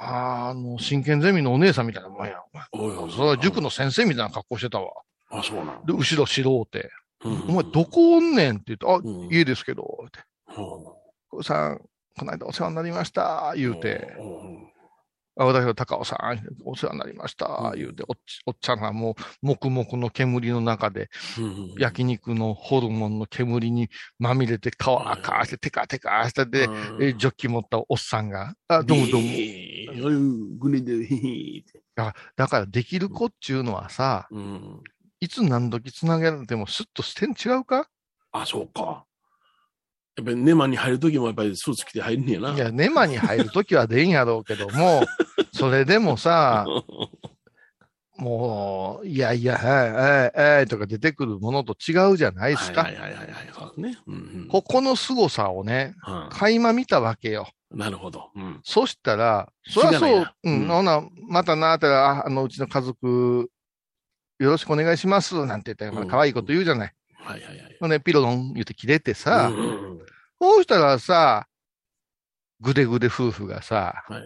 [0.00, 2.40] あの、真剣ゼミのお姉さんみたいなもんや。
[2.72, 4.92] おいおいそれは塾の先生みたいな格好してたわ。
[5.30, 6.90] あ、そうなんで、後ろ白うて、
[7.24, 10.20] うんお前どこおんねんって言って、あ、うん家ですけど、って。
[10.54, 11.80] ほさん、
[12.16, 14.68] この間お世話になりました、う言うて、うん
[15.38, 17.78] あ私は高尾さん、お世話になりましたう、ん。
[17.78, 18.12] 言うて、お
[18.50, 19.14] っちゃんがもう、
[19.46, 21.10] 黙々の煙の中で、
[21.76, 26.70] 焼肉のホルモンの煙にまみれて、皮かして、テカテカしてて、
[27.16, 29.40] ジョッキ持ったおっさんが、あ、どうもどうも。
[32.36, 34.82] だから、できる子っちゅうのはさ、うん。
[35.20, 37.88] いつ何時つなげられても、スッと視点違うか？
[38.32, 39.07] あ、そうか。
[40.18, 42.52] やっぱりネマに入るときもやっぱりスーツ着て入るんやな。
[42.52, 45.04] いや、ネマに入るときは出んやろうけども、
[45.54, 46.66] それでもさ、
[48.18, 52.82] もう、いやいや、はい、はい、はい、とか出てくるものと違うじゃないですか。
[52.82, 53.48] はいはいはいはいはい。
[53.56, 53.96] そうね。
[54.08, 57.48] うんうんここの凄さをね、うん垣間見たわけよ。
[57.70, 58.30] なるほど。
[58.34, 58.60] うん。
[58.64, 63.48] そしたら、そりゃそうしがないな、ううんん、ほな、またな、ってああの、うちの家族、
[64.40, 66.92] よろしくお願いします、なんて言って、うん可愛いこと言うじゃない。
[67.14, 67.76] はいはいはい。
[67.78, 69.98] ほんで、ピロロン言って切れてさ、うんうんうん
[70.40, 71.46] そうしたらさ、
[72.60, 74.22] ぐでぐで夫婦がさ、はい。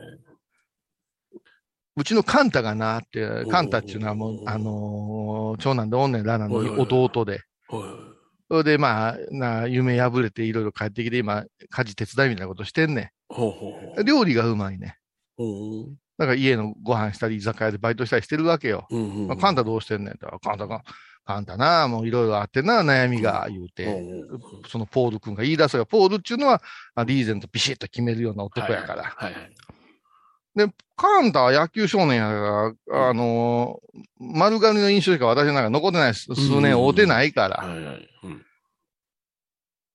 [1.95, 7.33] うちのカンタがなってん、カンタっていうのはもうう、んあのー長男でおんねん、ラナのはいはいはい弟で。
[7.33, 8.13] はい
[8.51, 14.05] それで、まあ、な、夢破れていろいろ帰ってきて、今、家事手伝いみたいなことしてんねん。
[14.05, 14.99] 料理がうまいね。
[15.39, 15.97] う。
[16.19, 18.87] だから家のご飯したり、居酒屋でバイトしたりしてるわけよ。
[19.27, 20.83] まあ、カンタどうしてんねんって言ったらカンタが、
[21.25, 25.87] カンタな、もういろいろあってな、悩みが、言うて、うんそのポール君が言い出すよ。
[25.87, 26.63] ポールっていうのは、
[26.95, 29.05] あリーゼントビシッと決めるような男やから。
[29.05, 29.53] はいはい。
[30.55, 34.03] で、カンタは野球少年やから、あのー
[34.35, 36.27] 丸刈りの印象しか私なんか残ってないです。
[36.35, 37.65] 数年会うてないから。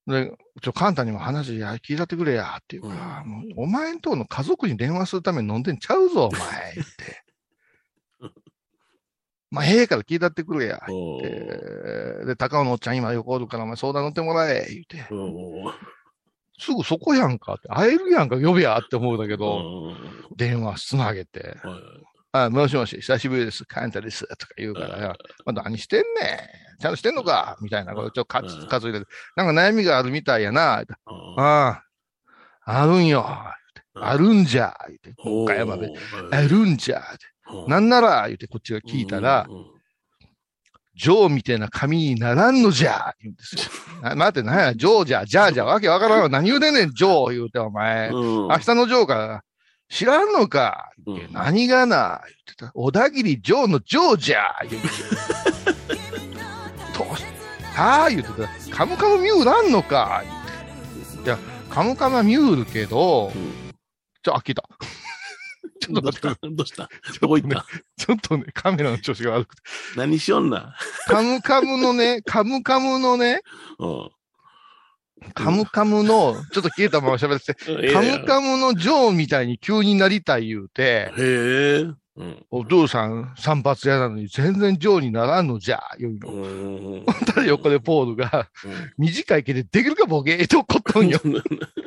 [0.06, 7.24] で、ちょ、カンタにも話、聞いたってくれや、っていうから、もうお前んとこの家族に電話するために飲んでんちゃうぞ、お前、って。
[9.58, 14.98] まあ、ええから聞いたってくれや、おってーで、高尾のおっちゃん今横おるから、お前相談乗ってもらえ、言うて。
[16.60, 19.92] すぐそこやんかって、会えるやんか、呼べやって思うんだけど、う。
[20.34, 21.80] ん電話つなげて、はい。
[22.34, 25.18] あ、もしもし、久しぶりです、カンタです、とか言うから、はい。
[25.46, 26.06] まあ、何してんね
[26.78, 26.80] ん。
[26.80, 27.58] ちゃんとしてんのか。
[27.62, 29.00] みたいな、これちょっとかうんつ、数えて、
[29.36, 30.84] なんか悩みがあるみたいやな、あ
[31.38, 31.84] あ
[32.66, 33.26] あ、あるんよ、
[33.96, 35.92] あるんじゃ、言って、ー岡山で、
[36.32, 37.37] あるんじゃ、ってうん
[37.68, 39.48] なんなら、言ってこっちが聞いたら
[40.98, 43.62] ジョーみたいな髪にならんのじゃ、言うんですよ。
[44.02, 46.30] あ待って、なんや、ジョーじゃ、じゃあじゃ、わけわからんわ。
[46.30, 48.10] 何言うてんねん、ジョー、言うて、お前。
[48.10, 48.16] うん
[48.48, 49.44] 明日のジョーか、
[49.90, 50.92] 知らんのか、
[51.32, 52.72] 何がな、言ってた。
[52.74, 54.88] 小田切ジョーのジョーじゃ、言うて。
[56.98, 57.04] と、
[57.76, 58.30] はあ、言うて
[58.70, 58.76] た。
[58.76, 60.24] カムカムミュールあんのか。
[61.24, 61.38] いや、
[61.70, 63.54] カムカムはミュールけど、うん
[64.24, 64.64] ちょ、あ、聞いた。
[65.82, 66.48] ちょっと待ってした？
[66.50, 66.90] どうした？
[67.22, 67.66] どこ行った？
[67.98, 69.62] ちょっとね、カメラの調子が悪くて。
[69.96, 70.76] 何しよんな
[71.08, 73.42] カムカムのね、カムカムのね、
[73.80, 74.10] うん
[75.34, 81.86] カムカムの、ちょっと消えたまま喋ってて、カムカムのジョーみたいに急になりたい言うて、へえ。
[82.18, 82.46] うん。
[82.52, 86.32] お父さん散髪屋なのに全然ジョーにならんのじゃ、言うの。
[86.32, 87.06] うん。
[87.26, 88.48] ただ横でポールが、
[89.00, 91.20] 短い毛でできるかボケーって怒っとんよ。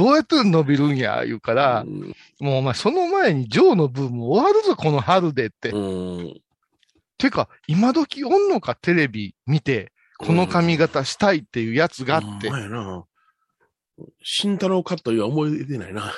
[0.00, 5.68] どうやって伸びるんや、言うから、うんもうお前その前にジョーのブーム終わるぞ、この春でって。
[5.68, 6.40] うん。
[7.18, 13.04] てか、今時おんのか、テレビ見て、この髪型したいっていうやつがあってほん。
[14.22, 16.14] 慎太郎カットは思い出ないな。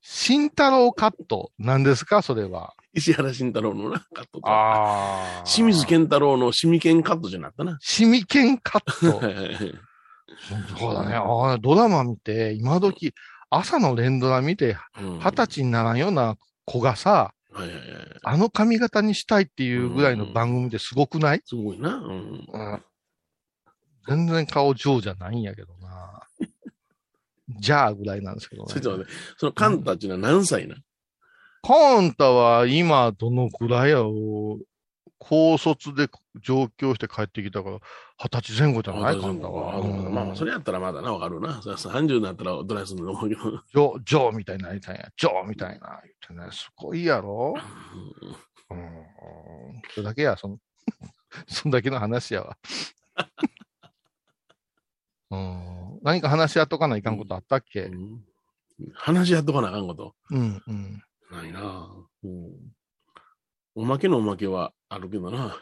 [0.00, 2.74] 慎太郎カット、なんですか、それは。
[2.92, 4.42] 石原慎太郎のな、カットと。
[4.46, 7.78] あ清水健太郎のシミケンカットじゃなかったな。
[7.80, 9.78] シミケンカット。
[10.78, 11.14] そうだね。
[11.14, 13.14] ああ、ドラマ見て、今時、
[13.50, 17.84] 朝の連ドラ見て、うん二十歳にならんような子がさ、はいはいはい。
[18.22, 21.96] あの髪型にしたいっていうぐらいの番組ですごくない、すごいな。
[21.96, 22.46] うん。
[22.50, 22.82] うん、
[24.08, 26.22] 全然顔上じゃないんやけどな。
[27.60, 28.80] じゃあぐらいなんですけどねそれ。
[28.80, 29.04] とね、
[29.36, 30.76] そのカンタっていうのは何歳な
[31.62, 34.64] カンタは今どのくらいやろう？
[35.18, 36.08] 高卒で
[36.40, 37.78] 上京して帰ってきたから、
[38.24, 39.20] 二十歳前後じゃない？
[39.20, 39.78] カンタは。
[39.78, 41.60] うんまあまあ、それやったらまだな、わかるな。
[41.60, 43.42] それは30になったらどないするの思うけど。
[43.42, 45.08] ジョー、ジョーみたいになりたいんや。
[45.16, 46.00] ジョーみたいな。
[46.30, 47.54] 言ってね、すごいやろ？
[48.70, 49.82] うん。
[49.90, 50.58] それだけや、その、
[51.48, 52.56] そんだけの話やわ。
[55.30, 55.98] うん。
[56.02, 57.82] 何か話し合っとかないかんことあったっけ？
[57.84, 58.24] うん
[58.94, 60.14] 話し合っとかなあかんこと？
[60.30, 61.02] うん、うん。
[61.30, 61.88] ないな。
[62.24, 62.50] うん
[63.74, 65.56] おまけのおまけはあるけどな。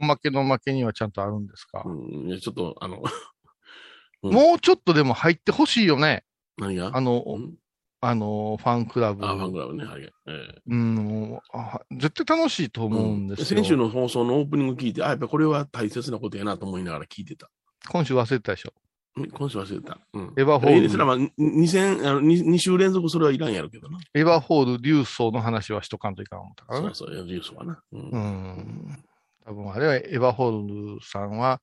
[0.00, 1.82] あ、おまけのおまけにはちゃんとあるんですか？
[1.84, 1.92] う
[2.24, 3.02] ん、いやちょっと、あの、
[4.22, 6.24] うんもうちょっとでも入ってほしいよね。
[6.58, 6.90] 何が？
[6.94, 7.54] あの、うん？
[8.00, 9.24] あの、ファンクラブ。
[9.26, 9.84] あ、ファンクラブね。
[9.84, 10.02] はい。
[10.02, 13.44] ええうん、あ絶対楽しいと思うんですよ。
[13.46, 17.50] 先週の放送のオープニング聞いて、あ、やっぱこれは大切なことやなと思いながら聞いてた。
[17.88, 18.72] 今週忘れてたでしょ。
[19.16, 19.98] うん今週忘れた。
[20.12, 20.34] うん。
[20.36, 23.98] エヴァホールええそれはまあ、2戦、あの、2, 週連続それはいらんやろうけどな。
[24.14, 26.90] エヴァホール、竜層の話はしとかんといかん思ったからね。
[26.92, 27.80] そうそう、ジュースはな。
[27.92, 29.04] うんうん。
[29.46, 31.60] 多分あれはエヴァホールさんは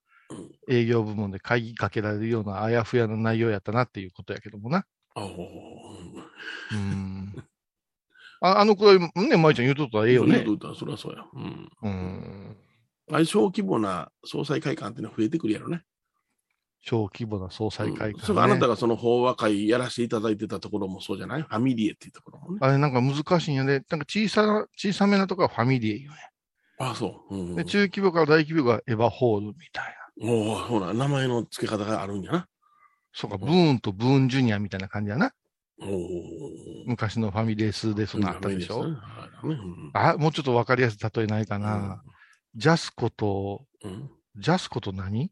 [0.69, 4.85] 営業部門で会議かけられるようなあやふやな内容やったなっていうことやけどもな。
[5.15, 5.21] あ
[6.71, 7.33] うん。
[8.41, 10.53] ああのくらい、ね、舞ちゃん言うとったらええよね言。
[10.53, 11.25] うとったらそりゃそうや。
[11.33, 11.69] うん。
[11.81, 12.57] うん。
[13.11, 15.83] あれ、小規模な総裁会館っていうのは増えてくるやろね。
[16.81, 21.41] 小規模な総裁会館、うんそあなたがその法話会やらせていただいてたところもそうじゃない？
[21.41, 22.59] ファミリエっていうところもね。
[22.61, 23.83] あれなんか難しいんやね。
[23.89, 26.17] なんか小さな、小さめなとこはファミリーよね。
[26.79, 27.35] あそう。
[27.35, 30.29] うん、で、中規模から大規模がエヴァホールみたいな。
[30.29, 32.47] おお、ほら、名前の付け方があるんやな。
[33.13, 35.33] そうか、ブーンとブーンジュニアみたいな感じやな。
[36.85, 38.87] 昔のファミレスでそんなあったでしょ。
[38.87, 38.97] ね
[39.93, 42.01] あ、もうちょっとわかりやすい例えないかな。
[42.55, 45.29] ジャスコと、うんジャスコと何？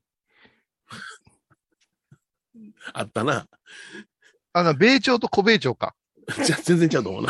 [2.93, 3.47] あったな。
[4.53, 5.95] あの、米朝と小米朝か。
[6.45, 7.29] じゃ全然ちゃうと思うな。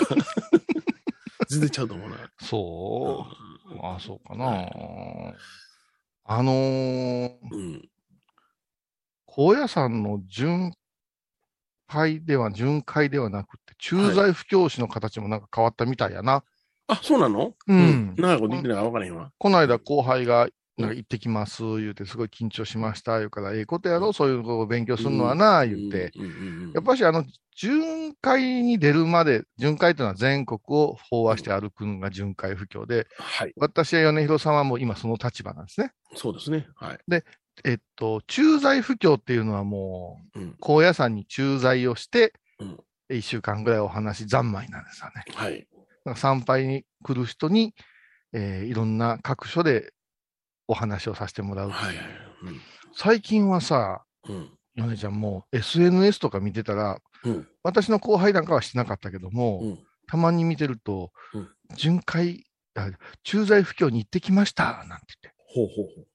[1.48, 2.18] 全然ちゃうと思うな。
[2.42, 3.51] そう。
[3.82, 4.68] あ、そうかな。
[6.24, 7.90] あのー、うん。
[9.26, 10.74] 高野山の巡
[11.88, 16.44] 拝では、巡回ではなくて、駐在布教師の形もなんか変わったみたいやな。
[16.88, 17.54] あ、そうなの？
[17.68, 19.32] うん長いこと言ってないから分からへんわ。
[19.38, 20.54] この間後輩が、なんか
[20.90, 26.12] 行ってきます、言うて、すごい緊張しました、言うから、ええことやろ、そういうことを勉強するのはな、言って。
[26.74, 27.26] やっぱし、あの、
[27.56, 33.54] 巡回に出るまで、巡回というのは全国を飽和して歩くのが巡回布教で、はい。
[33.58, 35.92] 私や米広さんはもう今その立場なんですね。
[36.16, 36.68] そうですね。
[36.76, 37.00] はい。
[37.64, 40.56] えっと、駐在布教っていうのはもう、うん。
[40.60, 45.24] 高野山に駐在をしてうん、一週間ぐらいお話三昧なんですよね。
[45.34, 45.68] はい。
[46.16, 47.74] 参拝に来る人に、
[48.34, 49.94] えーいろんな各所で
[50.72, 51.70] お話をさせてもらう。
[51.70, 52.06] はいはい。
[52.94, 54.36] 最近はさ、うん。
[54.36, 54.50] うん。
[54.76, 57.48] 米ちゃんもう SNS とか見てたら、うん。
[57.62, 59.80] 私の後輩なんかはしてなかったけども、うん。
[60.08, 62.44] たまに見てると、うん巡回、
[62.76, 62.90] あ
[63.24, 65.34] 駐在布教に行ってきました、なんて言って。
[65.38, 66.08] ほうほうほう。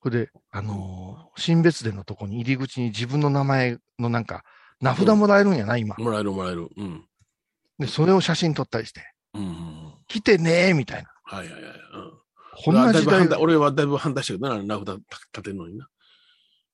[0.00, 4.42] これで、あのー新別殿のとこに入り口に自分の名前のなんか、
[4.80, 5.94] 名札もらえるんやな、今。
[5.98, 6.68] もらえるもらえる。
[6.76, 7.04] うん。
[7.78, 9.02] で、それを写真撮ったりして、
[9.34, 9.94] うんうんうん。
[10.08, 11.10] 来てねーみたいな。
[11.24, 11.72] はいはいはい。
[11.72, 12.12] うん。
[12.64, 15.88] こんな時代俺はだいぶ反対したけどな、名札立てるのにな。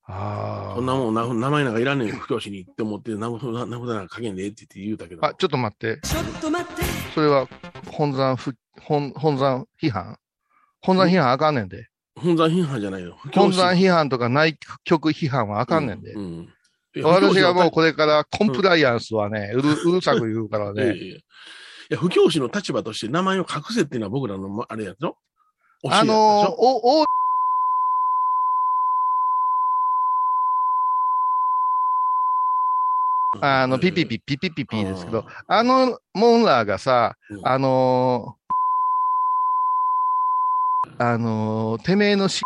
[0.04, 5.24] あそんなもん、な名前なんかいらんねん、不教師にって思って、名札名札なんか書けんでって言って言うたけど。
[5.24, 5.30] あ。
[5.30, 6.00] あ、ちょっと待って。
[7.14, 7.48] それは、
[7.86, 10.18] 本山不、本、本山批判？
[10.80, 11.88] 本山批判あかんねんで。
[12.16, 13.16] 本山批判じゃないよ。
[13.32, 16.12] 本山批判とか内局批判はあかんねんで。
[16.12, 16.48] うんうん
[16.94, 20.82] 私がもうこれ、れからコンプライアンスはね、うる、うるさく言うからね。
[20.82, 21.22] い やいやいやい
[21.88, 25.16] や、不教師の立場として名前を隠せっていうのは僕らのまあれやつよ。
[25.16, 25.31] 教えや
[25.90, 27.04] あのー、お、お、
[33.40, 42.42] あの、ピピピ、ピピピピですけど、あの、モンラーがさ、うんあのー、あのー、てめえのし、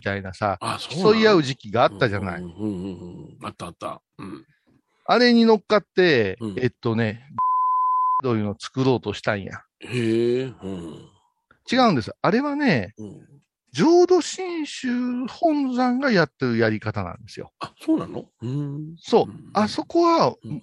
[0.00, 0.58] みたいなさ、
[0.90, 2.42] 競い合う時期があったじゃない。
[2.42, 3.46] うんうんうんうん。
[3.46, 4.02] あったあった。
[4.18, 4.44] うん。
[5.06, 7.22] あれに乗っかって、うんえっとね、
[8.22, 9.62] どういうのを作ろうとしたんや。
[9.80, 10.42] へえ。
[10.44, 11.15] うん。
[11.70, 12.12] 違うんです。
[12.20, 13.26] あれはね、うん。
[13.72, 17.52] 浄土真宗本山がやってるやり方なんですよ。
[17.60, 18.24] あ、そうなの？
[18.42, 18.96] うん。
[18.98, 19.50] そううん。
[19.52, 20.62] あそこはうん、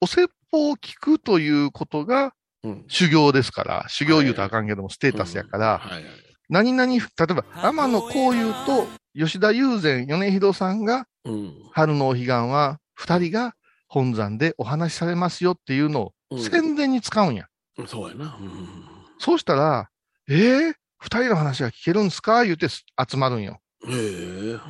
[0.00, 2.34] お説法を聞くということが
[2.64, 2.84] うん。
[2.86, 6.12] 修行ですから、修行言うとあかんけども、ステータスやから、はいはい。
[6.48, 8.86] 何々、例えば、天野幸雄と
[9.16, 11.54] 吉田友禅、米広さんが、うん。
[11.72, 13.54] 春のお彼岸は、二人が
[13.88, 17.46] 本山でお話しされますよっていうのをうん宣伝に使うんや。
[17.86, 18.38] そうやな。
[18.40, 18.68] うん。
[19.18, 19.88] そうしたら、
[20.34, 22.44] えー、二人の話が聞けるんすか？
[22.44, 22.84] 言うて集
[23.16, 23.60] まるんよ。
[23.86, 23.94] へえ。
[23.94, 24.60] うん。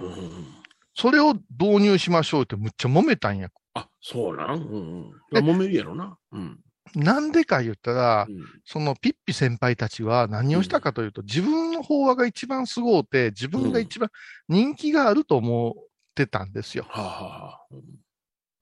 [0.95, 3.49] それを導入しましょうってむっちゃ揉めたんや。
[3.75, 4.57] あ、そうなん？
[4.57, 5.11] うんうん。
[5.31, 6.19] で揉めるやろな。
[6.33, 6.59] うん。
[6.97, 14.11] なんでか言ったら、うんそのピッピ先輩たちは何をしたかというと、自分の法話が一番すごうて、自分が一番
[14.49, 15.85] 人気があると思っ
[16.15, 16.87] てたんですよ。
[16.89, 17.77] はあ、はあはあ、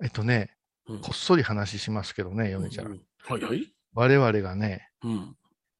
[0.04, 0.54] えっとね、
[0.86, 2.88] うんこっそり話しますけどね、ヨネちゃん。
[2.88, 3.66] うんはいはい。
[3.94, 5.36] 我々がね、うん。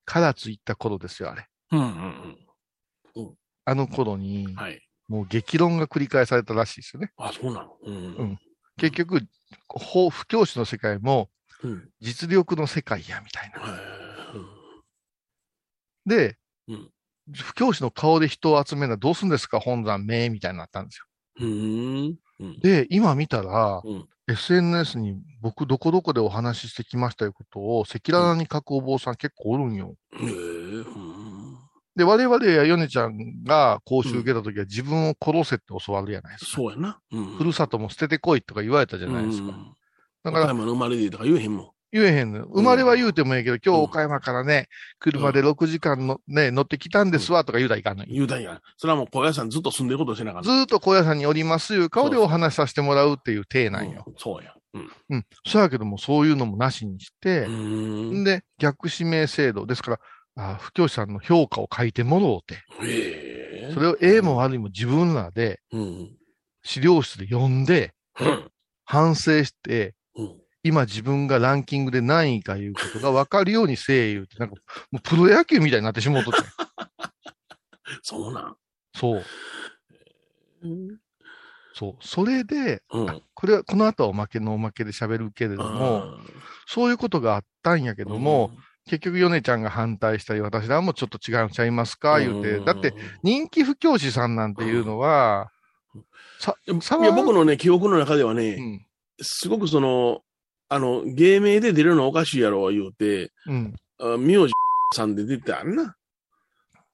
[0.07, 1.49] 唐津行った頃ですよ、あれ。
[1.73, 2.37] うんうん
[3.67, 4.81] あの頃にうん。、はい。
[5.09, 7.13] もう激論が繰り返されたらしいですよね。
[7.17, 7.77] あ、そうなの？
[7.85, 7.95] うん。
[7.95, 8.39] うん
[8.77, 9.21] 結局、
[9.69, 11.29] 法不教師の世界も
[11.63, 11.91] うん。
[12.01, 13.61] 実力の世界や、みたいな。
[13.61, 13.77] は
[16.07, 16.09] い。
[16.09, 16.39] で、
[16.69, 16.91] うん
[17.33, 21.05] 不教師の顔で人を集めるのはどうするんですか、本山名みたいになったんですよ。
[21.41, 22.19] うん。
[22.41, 22.59] うん。
[22.61, 24.09] で、今見たら、うん。
[24.33, 29.95] SNS に僕どこどこでお話ししてきましたいうことを赤裸々に書くお坊さん結構おるんよ。
[30.13, 30.27] へえ。
[30.27, 31.59] うん。
[31.97, 36.51] で、我々やヨネちゃんが講習受けた時は自分を殺せって教わるじゃないですか。
[36.53, 37.01] そうやな。
[37.13, 37.27] うん。
[37.37, 39.49] ふるさとも捨ててこいとか言われたじゃないですか。
[39.49, 39.75] うん
[40.23, 41.71] だから岡山の生まれでとか言えへんもん。
[41.93, 42.49] 言えへんのよ。
[42.53, 44.69] 生まれは言うてもいいけど、今日岡山からね、
[44.99, 48.09] 車で6時間のね、乗ってきたんですわとか言うたらいかんのよ。
[48.13, 48.61] 言うたんや。
[48.77, 50.49] それはもう小屋さんずっと住んでることしてなかった。
[50.49, 54.05] ずーっと高野山におりますいう顔でお話しさせてもらうっていう体なんよ。
[54.07, 54.55] うんそうや。
[54.75, 54.91] うん。
[55.11, 55.27] うん。
[55.47, 58.25] そうやけども、そういうのもなしにしてん。
[58.25, 59.67] で、逆指名制度。
[59.67, 60.01] ですから、
[60.37, 62.55] あ布教師さんの評価を書いてもろうて、
[62.87, 63.73] へえ。
[63.75, 66.11] それを A も悪いも自分らでうん。
[66.63, 68.51] 資料室で読んで、うん。
[68.85, 69.95] 反省して、うん。
[70.63, 74.57] 今自分がランキングで何位かいうことが分かるようにせえ言うて、なんか、
[74.91, 76.41] もうプロ野球みたいになってしもうとって。
[78.03, 78.57] そうなん。
[78.95, 79.25] そう。
[81.75, 81.97] そう。
[82.01, 83.11] それで、うん。
[83.11, 86.19] あこれは、この後はおまけのおまけで喋るけれども、
[86.67, 88.51] そういうことがあったんやけども、、
[88.87, 92.61] 結局、ヨネちゃんが反対したり、私らもちょっと違うんちゃいますか、言うて。
[92.61, 95.51] だって、、人気不教師さんなんていうのは、
[96.39, 98.87] さ、さいや、僕のね、記憶の中ではね、うん。
[99.23, 100.23] すごくその、
[100.73, 103.75] あの、芸名で出るのおかしいやろ、言うて、うん。
[104.01, 104.53] あ名字
[104.95, 105.97] さんで出てあんな。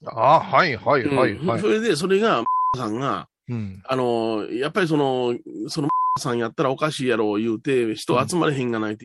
[0.07, 1.69] あはい、はい、はい、うんはいそ。
[1.69, 2.43] れで、それが、
[2.75, 3.83] さんが、うん。
[3.87, 5.37] あの、やっぱりその、
[5.69, 9.05] その、さんやったらおかしいやろ、言うて、人集まれへんがないって、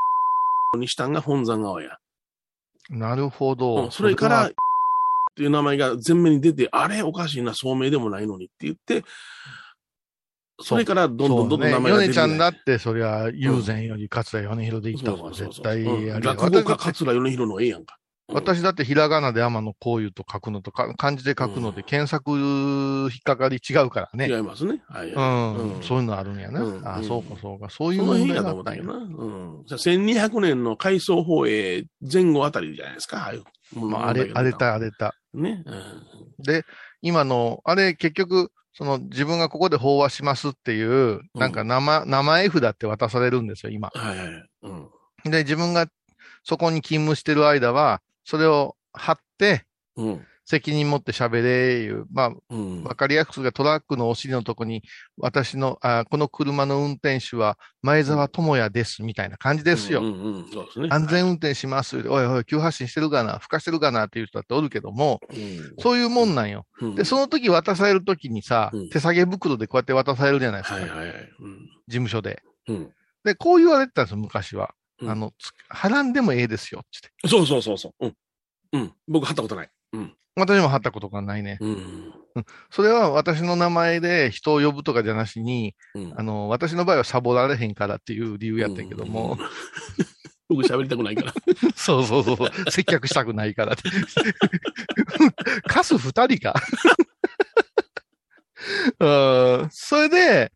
[0.77, 1.97] にしたんが本山側や。
[2.89, 3.87] なるほうど。
[3.87, 4.53] んそれから、はっ
[5.35, 9.03] ていう名前が前面に出て、あれおかしいな、聡明でもないのにって言って、
[10.61, 17.97] それからどんどんどんどん名前がヨネ出てちゃんだって、そりゃ、友禅より桂米広で行った方が絶対あるやん落語家桂米広のええやんか。
[18.33, 24.27] 私だってひらがなで天野こういうと書くのとか、漢字で書くので検索引っかかり違うからね。
[24.27, 24.81] 違いますね。
[24.87, 25.09] はい。
[25.09, 26.61] うん、うんそういうのあるんやな。
[26.61, 27.69] あうんうんそうかそうか。
[27.69, 29.05] そういうその問辺やと思ったんやったんやな。
[29.05, 29.63] うん。
[29.65, 33.43] じゃあ1200年の改装法営前後あたりじゃないですか、ああいう。
[33.85, 34.53] まあ、あれ、あれ。
[34.53, 35.13] た、あれた。
[35.33, 35.63] ね。
[35.65, 35.81] うん
[36.43, 36.63] で、
[37.01, 43.89] 今の、あれ結局、その自分がここで法話しますっていう、なんか名前、名前札って渡されるんですよ、今。
[43.93, 44.49] はいはい。
[44.63, 44.73] う
[45.29, 45.31] ん。
[45.31, 45.87] で、自分が
[46.43, 49.65] そこに勤務してる間は、それを貼って、
[49.95, 50.25] うん。
[50.45, 52.05] 責任持って喋れ、いう。
[52.11, 52.83] まあ、うん。
[52.83, 54.83] わかりやすくがトラックのお尻のとこに、
[55.17, 60.01] 私の、あこの車の運転手は前澤智也です、みたいな感じですよ。
[60.89, 61.97] 安全運転します。
[62.07, 66.65] おいおい、急発進してるかな、吹かしてるかなっていう人だっておるけども、うんそういうもんなんよ。
[66.81, 70.79] うんで、その時渡される時にさ、うん手提げ袋でこうやって渡されるじゃないですか。
[70.79, 71.07] はいはいはい。
[71.07, 71.59] うん。
[71.87, 72.41] 事務所で。
[72.67, 72.89] うん。
[73.23, 74.73] で、こう言われてたんですよ、昔は。
[75.01, 77.09] うんあの、つはらんでもええですよ、つって。
[77.27, 78.05] そうそうそうそう。
[78.05, 78.15] うん。
[78.73, 78.93] うん。
[79.07, 79.69] 僕、貼ったことない。
[80.35, 80.43] うん。
[80.43, 81.57] 私も貼ったことがないね。
[81.59, 82.13] うん。
[82.69, 89.47] それは私の名前で人を呼ぶとかじゃなしに、うんあの、私の場合はサボられへんからっていう理由やったけども、うん。
[90.55, 91.33] 僕喋りたくないから。
[91.75, 93.83] そうそうそう、接客したくないからって。
[95.67, 96.55] カス二人か。
[98.99, 100.51] うんそれで、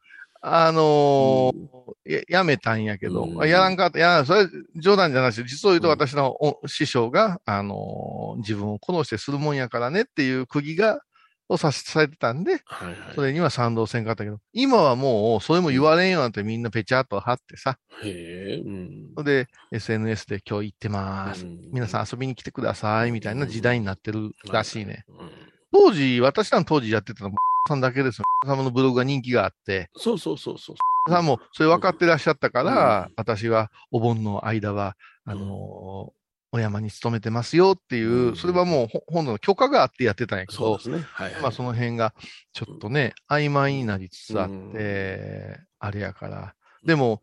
[0.48, 1.76] あのー
[2.06, 11.02] ややめたんやけど、うんやらんかった、やらん、それ冗談じゃなし、実を言うとうん私のお師匠が、あのー自分を殺してするもんやからねっていう釘が、
[11.48, 12.96] をさされてたんで、はいはい。
[13.16, 19.24] それには賛同せんかったけど、今はもう、それも言われんよなんてみんなペチャっと貼ってさ、へえ。
[19.24, 21.46] で SNS で今日行ってます。
[21.72, 25.06] 皆さん遊びに来てください、みたいな時代になってるらしいね。
[25.08, 25.32] うん。
[25.76, 27.36] 当時、私らの当時やってたのは、
[27.68, 28.26] さんだけですよ。
[28.46, 30.76] 様のブログが人気があって、そうそうそうそう。
[31.12, 34.96] さんもそれ分かってらっしゃったから、うん私はお盆の間は、
[35.26, 36.12] あのー
[36.52, 41.06] お山に勤めてますよっていう、うんそれはもうほ本の許可があってやってたんやけどそうで、すね。
[41.12, 41.42] はいはい。
[41.42, 42.14] まあその辺が
[42.54, 46.56] ちょっとね、曖昧になりつつあって、うんあれやから。
[46.86, 47.22] でも、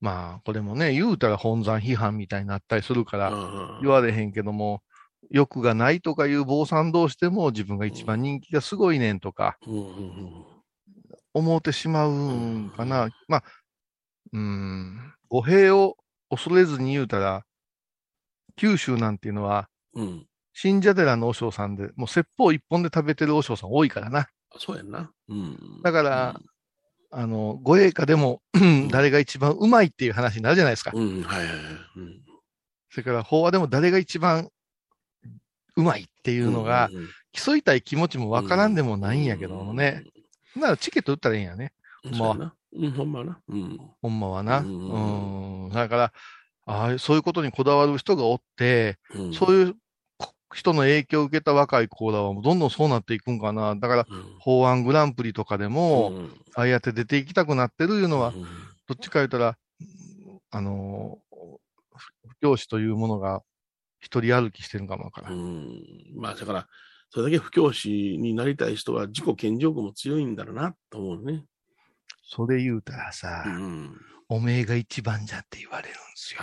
[0.00, 4.82] まあこれもね、言うたら本山批判みたいになったりするから、うん言われへんけども、
[5.30, 10.44] 欲がないとかいう坊さん同士でも自分が一番人気がすごいねんとかうんうん
[11.34, 13.08] 思ってしまうんかな。
[13.26, 13.44] まあ、
[14.32, 15.96] うーん、語弊を
[16.30, 17.44] 恐れずに言うたら、
[18.56, 20.06] 九州なんていうのは、うん。
[20.06, 20.26] うん。
[20.54, 24.28] 信者寺の和尚さんで、もう説法一本で食べてる和尚さん多いからな。
[24.58, 25.10] そうやんな。
[25.28, 25.80] うん。
[25.82, 26.40] だから
[27.10, 28.42] あの、ご栄華でも
[28.90, 30.90] 誰が一番うまいっていう話になるじゃないですか。
[30.94, 31.58] うん、うん、はいはいはい。
[31.96, 32.22] うん
[32.90, 34.50] それから法話でも誰が一番
[35.76, 40.04] うまいっていうのが、うんうん競いたい気持ちもわからんでもないんやけどもね。。
[40.54, 41.72] ならチケット売ったらいいんやね。
[42.04, 43.38] うんまあそうん、ほんまな。
[43.48, 43.80] うん。
[44.02, 44.60] ほんまはな。
[44.60, 45.70] ううんん。
[45.70, 46.12] だから、
[46.66, 49.74] ああ、そういうことにこだわる人がおって、うんそういう
[50.18, 53.76] こ人の影響を受けた若い子らはどんどんそうなっていくんかな。
[53.76, 58.42] だから、うん法案グランプリとかでも、うんああやって出ていきたくなってるいうのは、うん
[58.88, 59.56] どっちか言ったら、
[60.50, 61.36] あのー、
[62.28, 63.42] 不教師というものが
[64.02, 65.30] 一人歩きしてるかもわから。
[65.30, 65.80] うんん。
[66.16, 66.68] まあ、だから、
[67.10, 71.44] それだけ不教師になりたい人は自己顕示欲も強いんだろうなと思うね。
[72.24, 73.96] それ言うたらさ、うん。
[74.28, 76.40] おめえが一番じゃって言われるんですよ。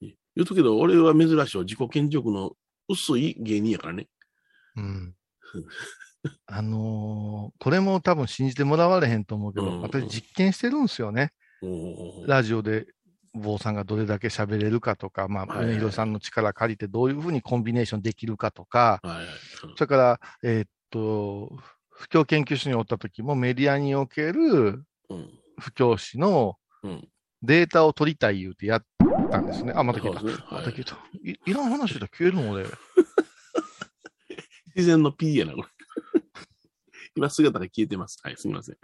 [0.00, 2.52] 言うとくけど、俺は珍しいわ自己顕示欲の
[2.88, 4.08] 薄い芸人やからね。
[4.76, 5.14] うん。
[6.46, 11.32] あのーこれも多分信じてもらわれへんと思うけど、うん私実験してるんですよね。
[12.26, 12.86] ラジオで
[13.40, 19.26] 坊さんがどれだけ喋れるかとか、まあ、さんの力借りてどういうふうにコンビネーションできるかとか、はいはい。
[19.76, 21.52] それから、えーっと、
[21.90, 25.30] 不況研究所におった時もメディアにおけるうん。
[25.58, 27.08] 不教師のうん。
[27.42, 28.84] データを取りたい言うてやっ
[29.30, 29.72] たんですね。
[29.76, 30.24] あ、また消えた。
[30.24, 30.96] はいまた消えた。
[31.22, 32.64] いいらん話だ消えるの俺。
[34.74, 35.68] 自然の P やな、これ。
[37.14, 38.18] 今姿が消えてます。
[38.22, 38.76] はい、すみません。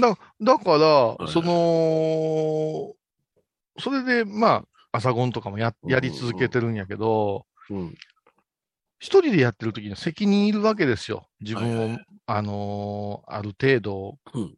[0.00, 2.94] だだから、いその、
[3.78, 7.94] それで、まあ、朝ゴンとかもややり続けてるんやけど、うん。
[8.98, 11.28] 一人でやってる時には責任いるわけですよ。
[11.40, 14.54] 自分を、はいはいあのーある程度、うん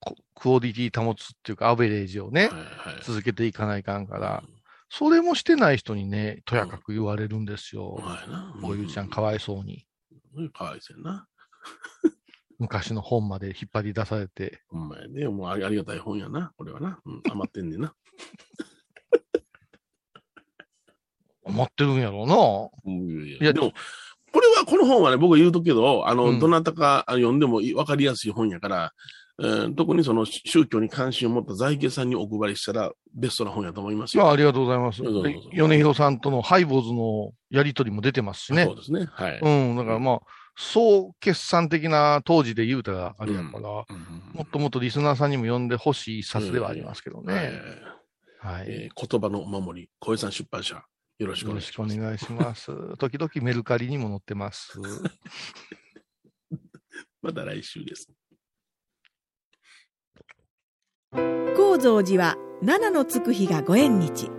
[0.00, 3.02] こクオリティ保つっていうか、アベレージをね、はいはい。
[3.02, 4.42] 続けていかないかんから、
[4.90, 7.94] それもしてない人にね、とやかく言われるんですよ。
[7.94, 8.54] はいな。
[8.62, 9.86] おゆうちゃんかわいそうに。
[10.36, 10.50] うん。
[10.50, 11.26] かわいそうやな。
[12.58, 14.62] 昔の本まで引っ張り出されて。
[14.68, 15.26] ほんまやね。
[15.28, 16.52] もうありありがたい本やな。
[16.56, 17.00] これはな。
[17.04, 17.22] うん。
[17.30, 17.94] 余ってんねんな。
[21.44, 22.34] 思ってるんやろうな。
[22.86, 23.72] うんいやでも、
[24.32, 28.92] これは、この本はね、僕が言うとくけど、あの、うんどなたかあ読んでもいいわかりやすい本やから、
[29.40, 34.22] えー特にその宗教に関心を持った在家さんにお配りしたらベストな本やと思いますよ。
[34.22, 35.02] まあ、ありがとうございます。
[35.52, 38.76] 米広さんとのハイボーズのやりとりも出てますしねそう。
[38.76, 39.06] ですね。
[39.12, 39.40] はい。
[39.40, 39.76] うん。
[39.76, 40.20] だからまあ、
[40.56, 47.60] 総決算的な当時で言うたらあれやから、もうんっともっとリスナーさんにも読んでほしい一冊ではありますけどはいね。
[48.44, 48.66] はい。
[48.68, 50.84] えー言葉のお守り、小江さん出版社、
[51.18, 51.94] よろしくおよろ願いします。
[51.94, 52.66] しくお願いします。
[52.98, 54.78] 時々メルカリにも載ってます。
[57.22, 58.10] また来週です。
[61.56, 64.30] 高蔵寺は七のつく日がご縁日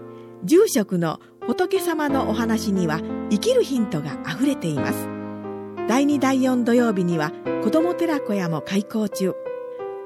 [0.43, 2.99] 住職の仏様のお話には
[3.30, 5.08] 生きるヒントがあふれています
[5.88, 7.32] 第2第4土曜日には
[7.64, 9.34] 子ども寺小屋も開校中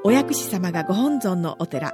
[0.04, 1.94] お薬師様がご本尊のお寺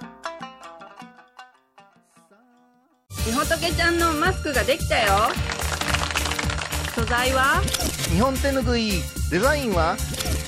[3.27, 5.29] みほとけちゃんのマスクができたよ。
[6.95, 7.61] 素材は？
[8.11, 8.93] 日本手ぬぐい、
[9.29, 9.95] デザインは？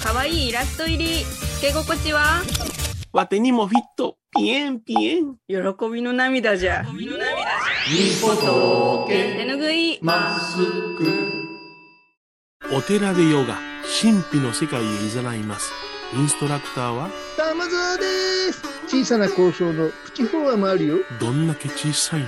[0.04, 1.24] かわいいイラスト入り。
[1.24, 2.42] つけ心地は？
[3.14, 5.36] わてにもフィット、ピエンピエン。
[5.48, 5.56] 喜
[5.94, 6.84] びの涙じゃ。
[6.98, 7.08] み
[8.22, 10.00] ほと手ぬぐい。
[10.02, 11.32] マスク。
[12.74, 13.56] お寺でヨガ、
[14.02, 15.72] 神秘の世界へ誘います。
[16.16, 18.64] インストラクターは、玉沢です。
[18.88, 20.98] 小さな交渉のプチフォアもあるよ。
[21.20, 22.28] どんだけ小さいね。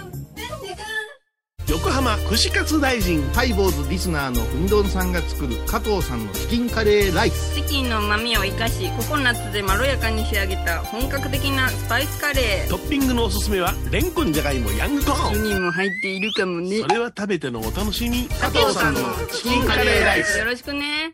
[1.91, 3.21] 浜串カツ大臣。
[3.33, 15.33] ハイボーズリスナーのうみどんさんが作る加藤さんのチキンカレーライスチキンの旨味を生かしココナッツでまろやかに仕上げた本格的なスパイスカレートッピングのおすすめは、レンコンじゃがいもヤングコーン。
[15.43, 18.27] 人も入っているかもねそれは食べてのお楽しみ。
[18.27, 21.13] 加藤さんのチキンカレーライスよろしくね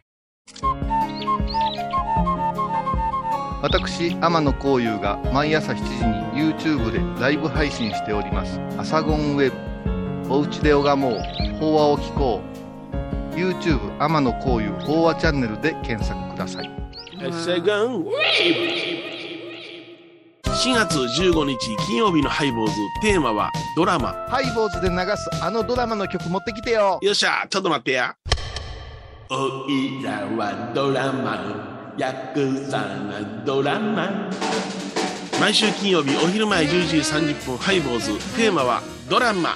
[3.61, 8.59] 私、天野幸雄が毎朝7時に YouTube でライブ配信しております。
[8.77, 9.76] アサゴンウェブ。
[10.29, 11.19] おうちで拝もう。
[11.59, 12.41] 法話を聞こ
[13.33, 13.35] う。
[13.35, 16.69] YouTube 天野幸雄法話チャンネルで検索ください。
[20.57, 21.57] 4月15日
[21.87, 26.99] 金曜日のハイボーズテーマはドラマハイボーズで流すあのドラマの曲持ってきてよ。
[27.01, 28.15] よっしゃちょっと待ってや
[29.29, 34.29] おいらはドラマヤクザなドラマ
[35.39, 39.55] 毎週金曜日お昼前11時30分ハイボーズテーマはドラマ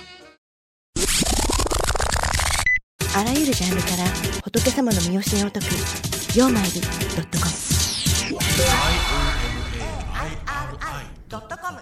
[3.13, 4.05] あらゆるジャンルから
[4.41, 5.65] 仏様の身教えを解く
[6.37, 7.51] 「曜マイルドット」「コム」
[11.29, 11.81] 「IRI.com」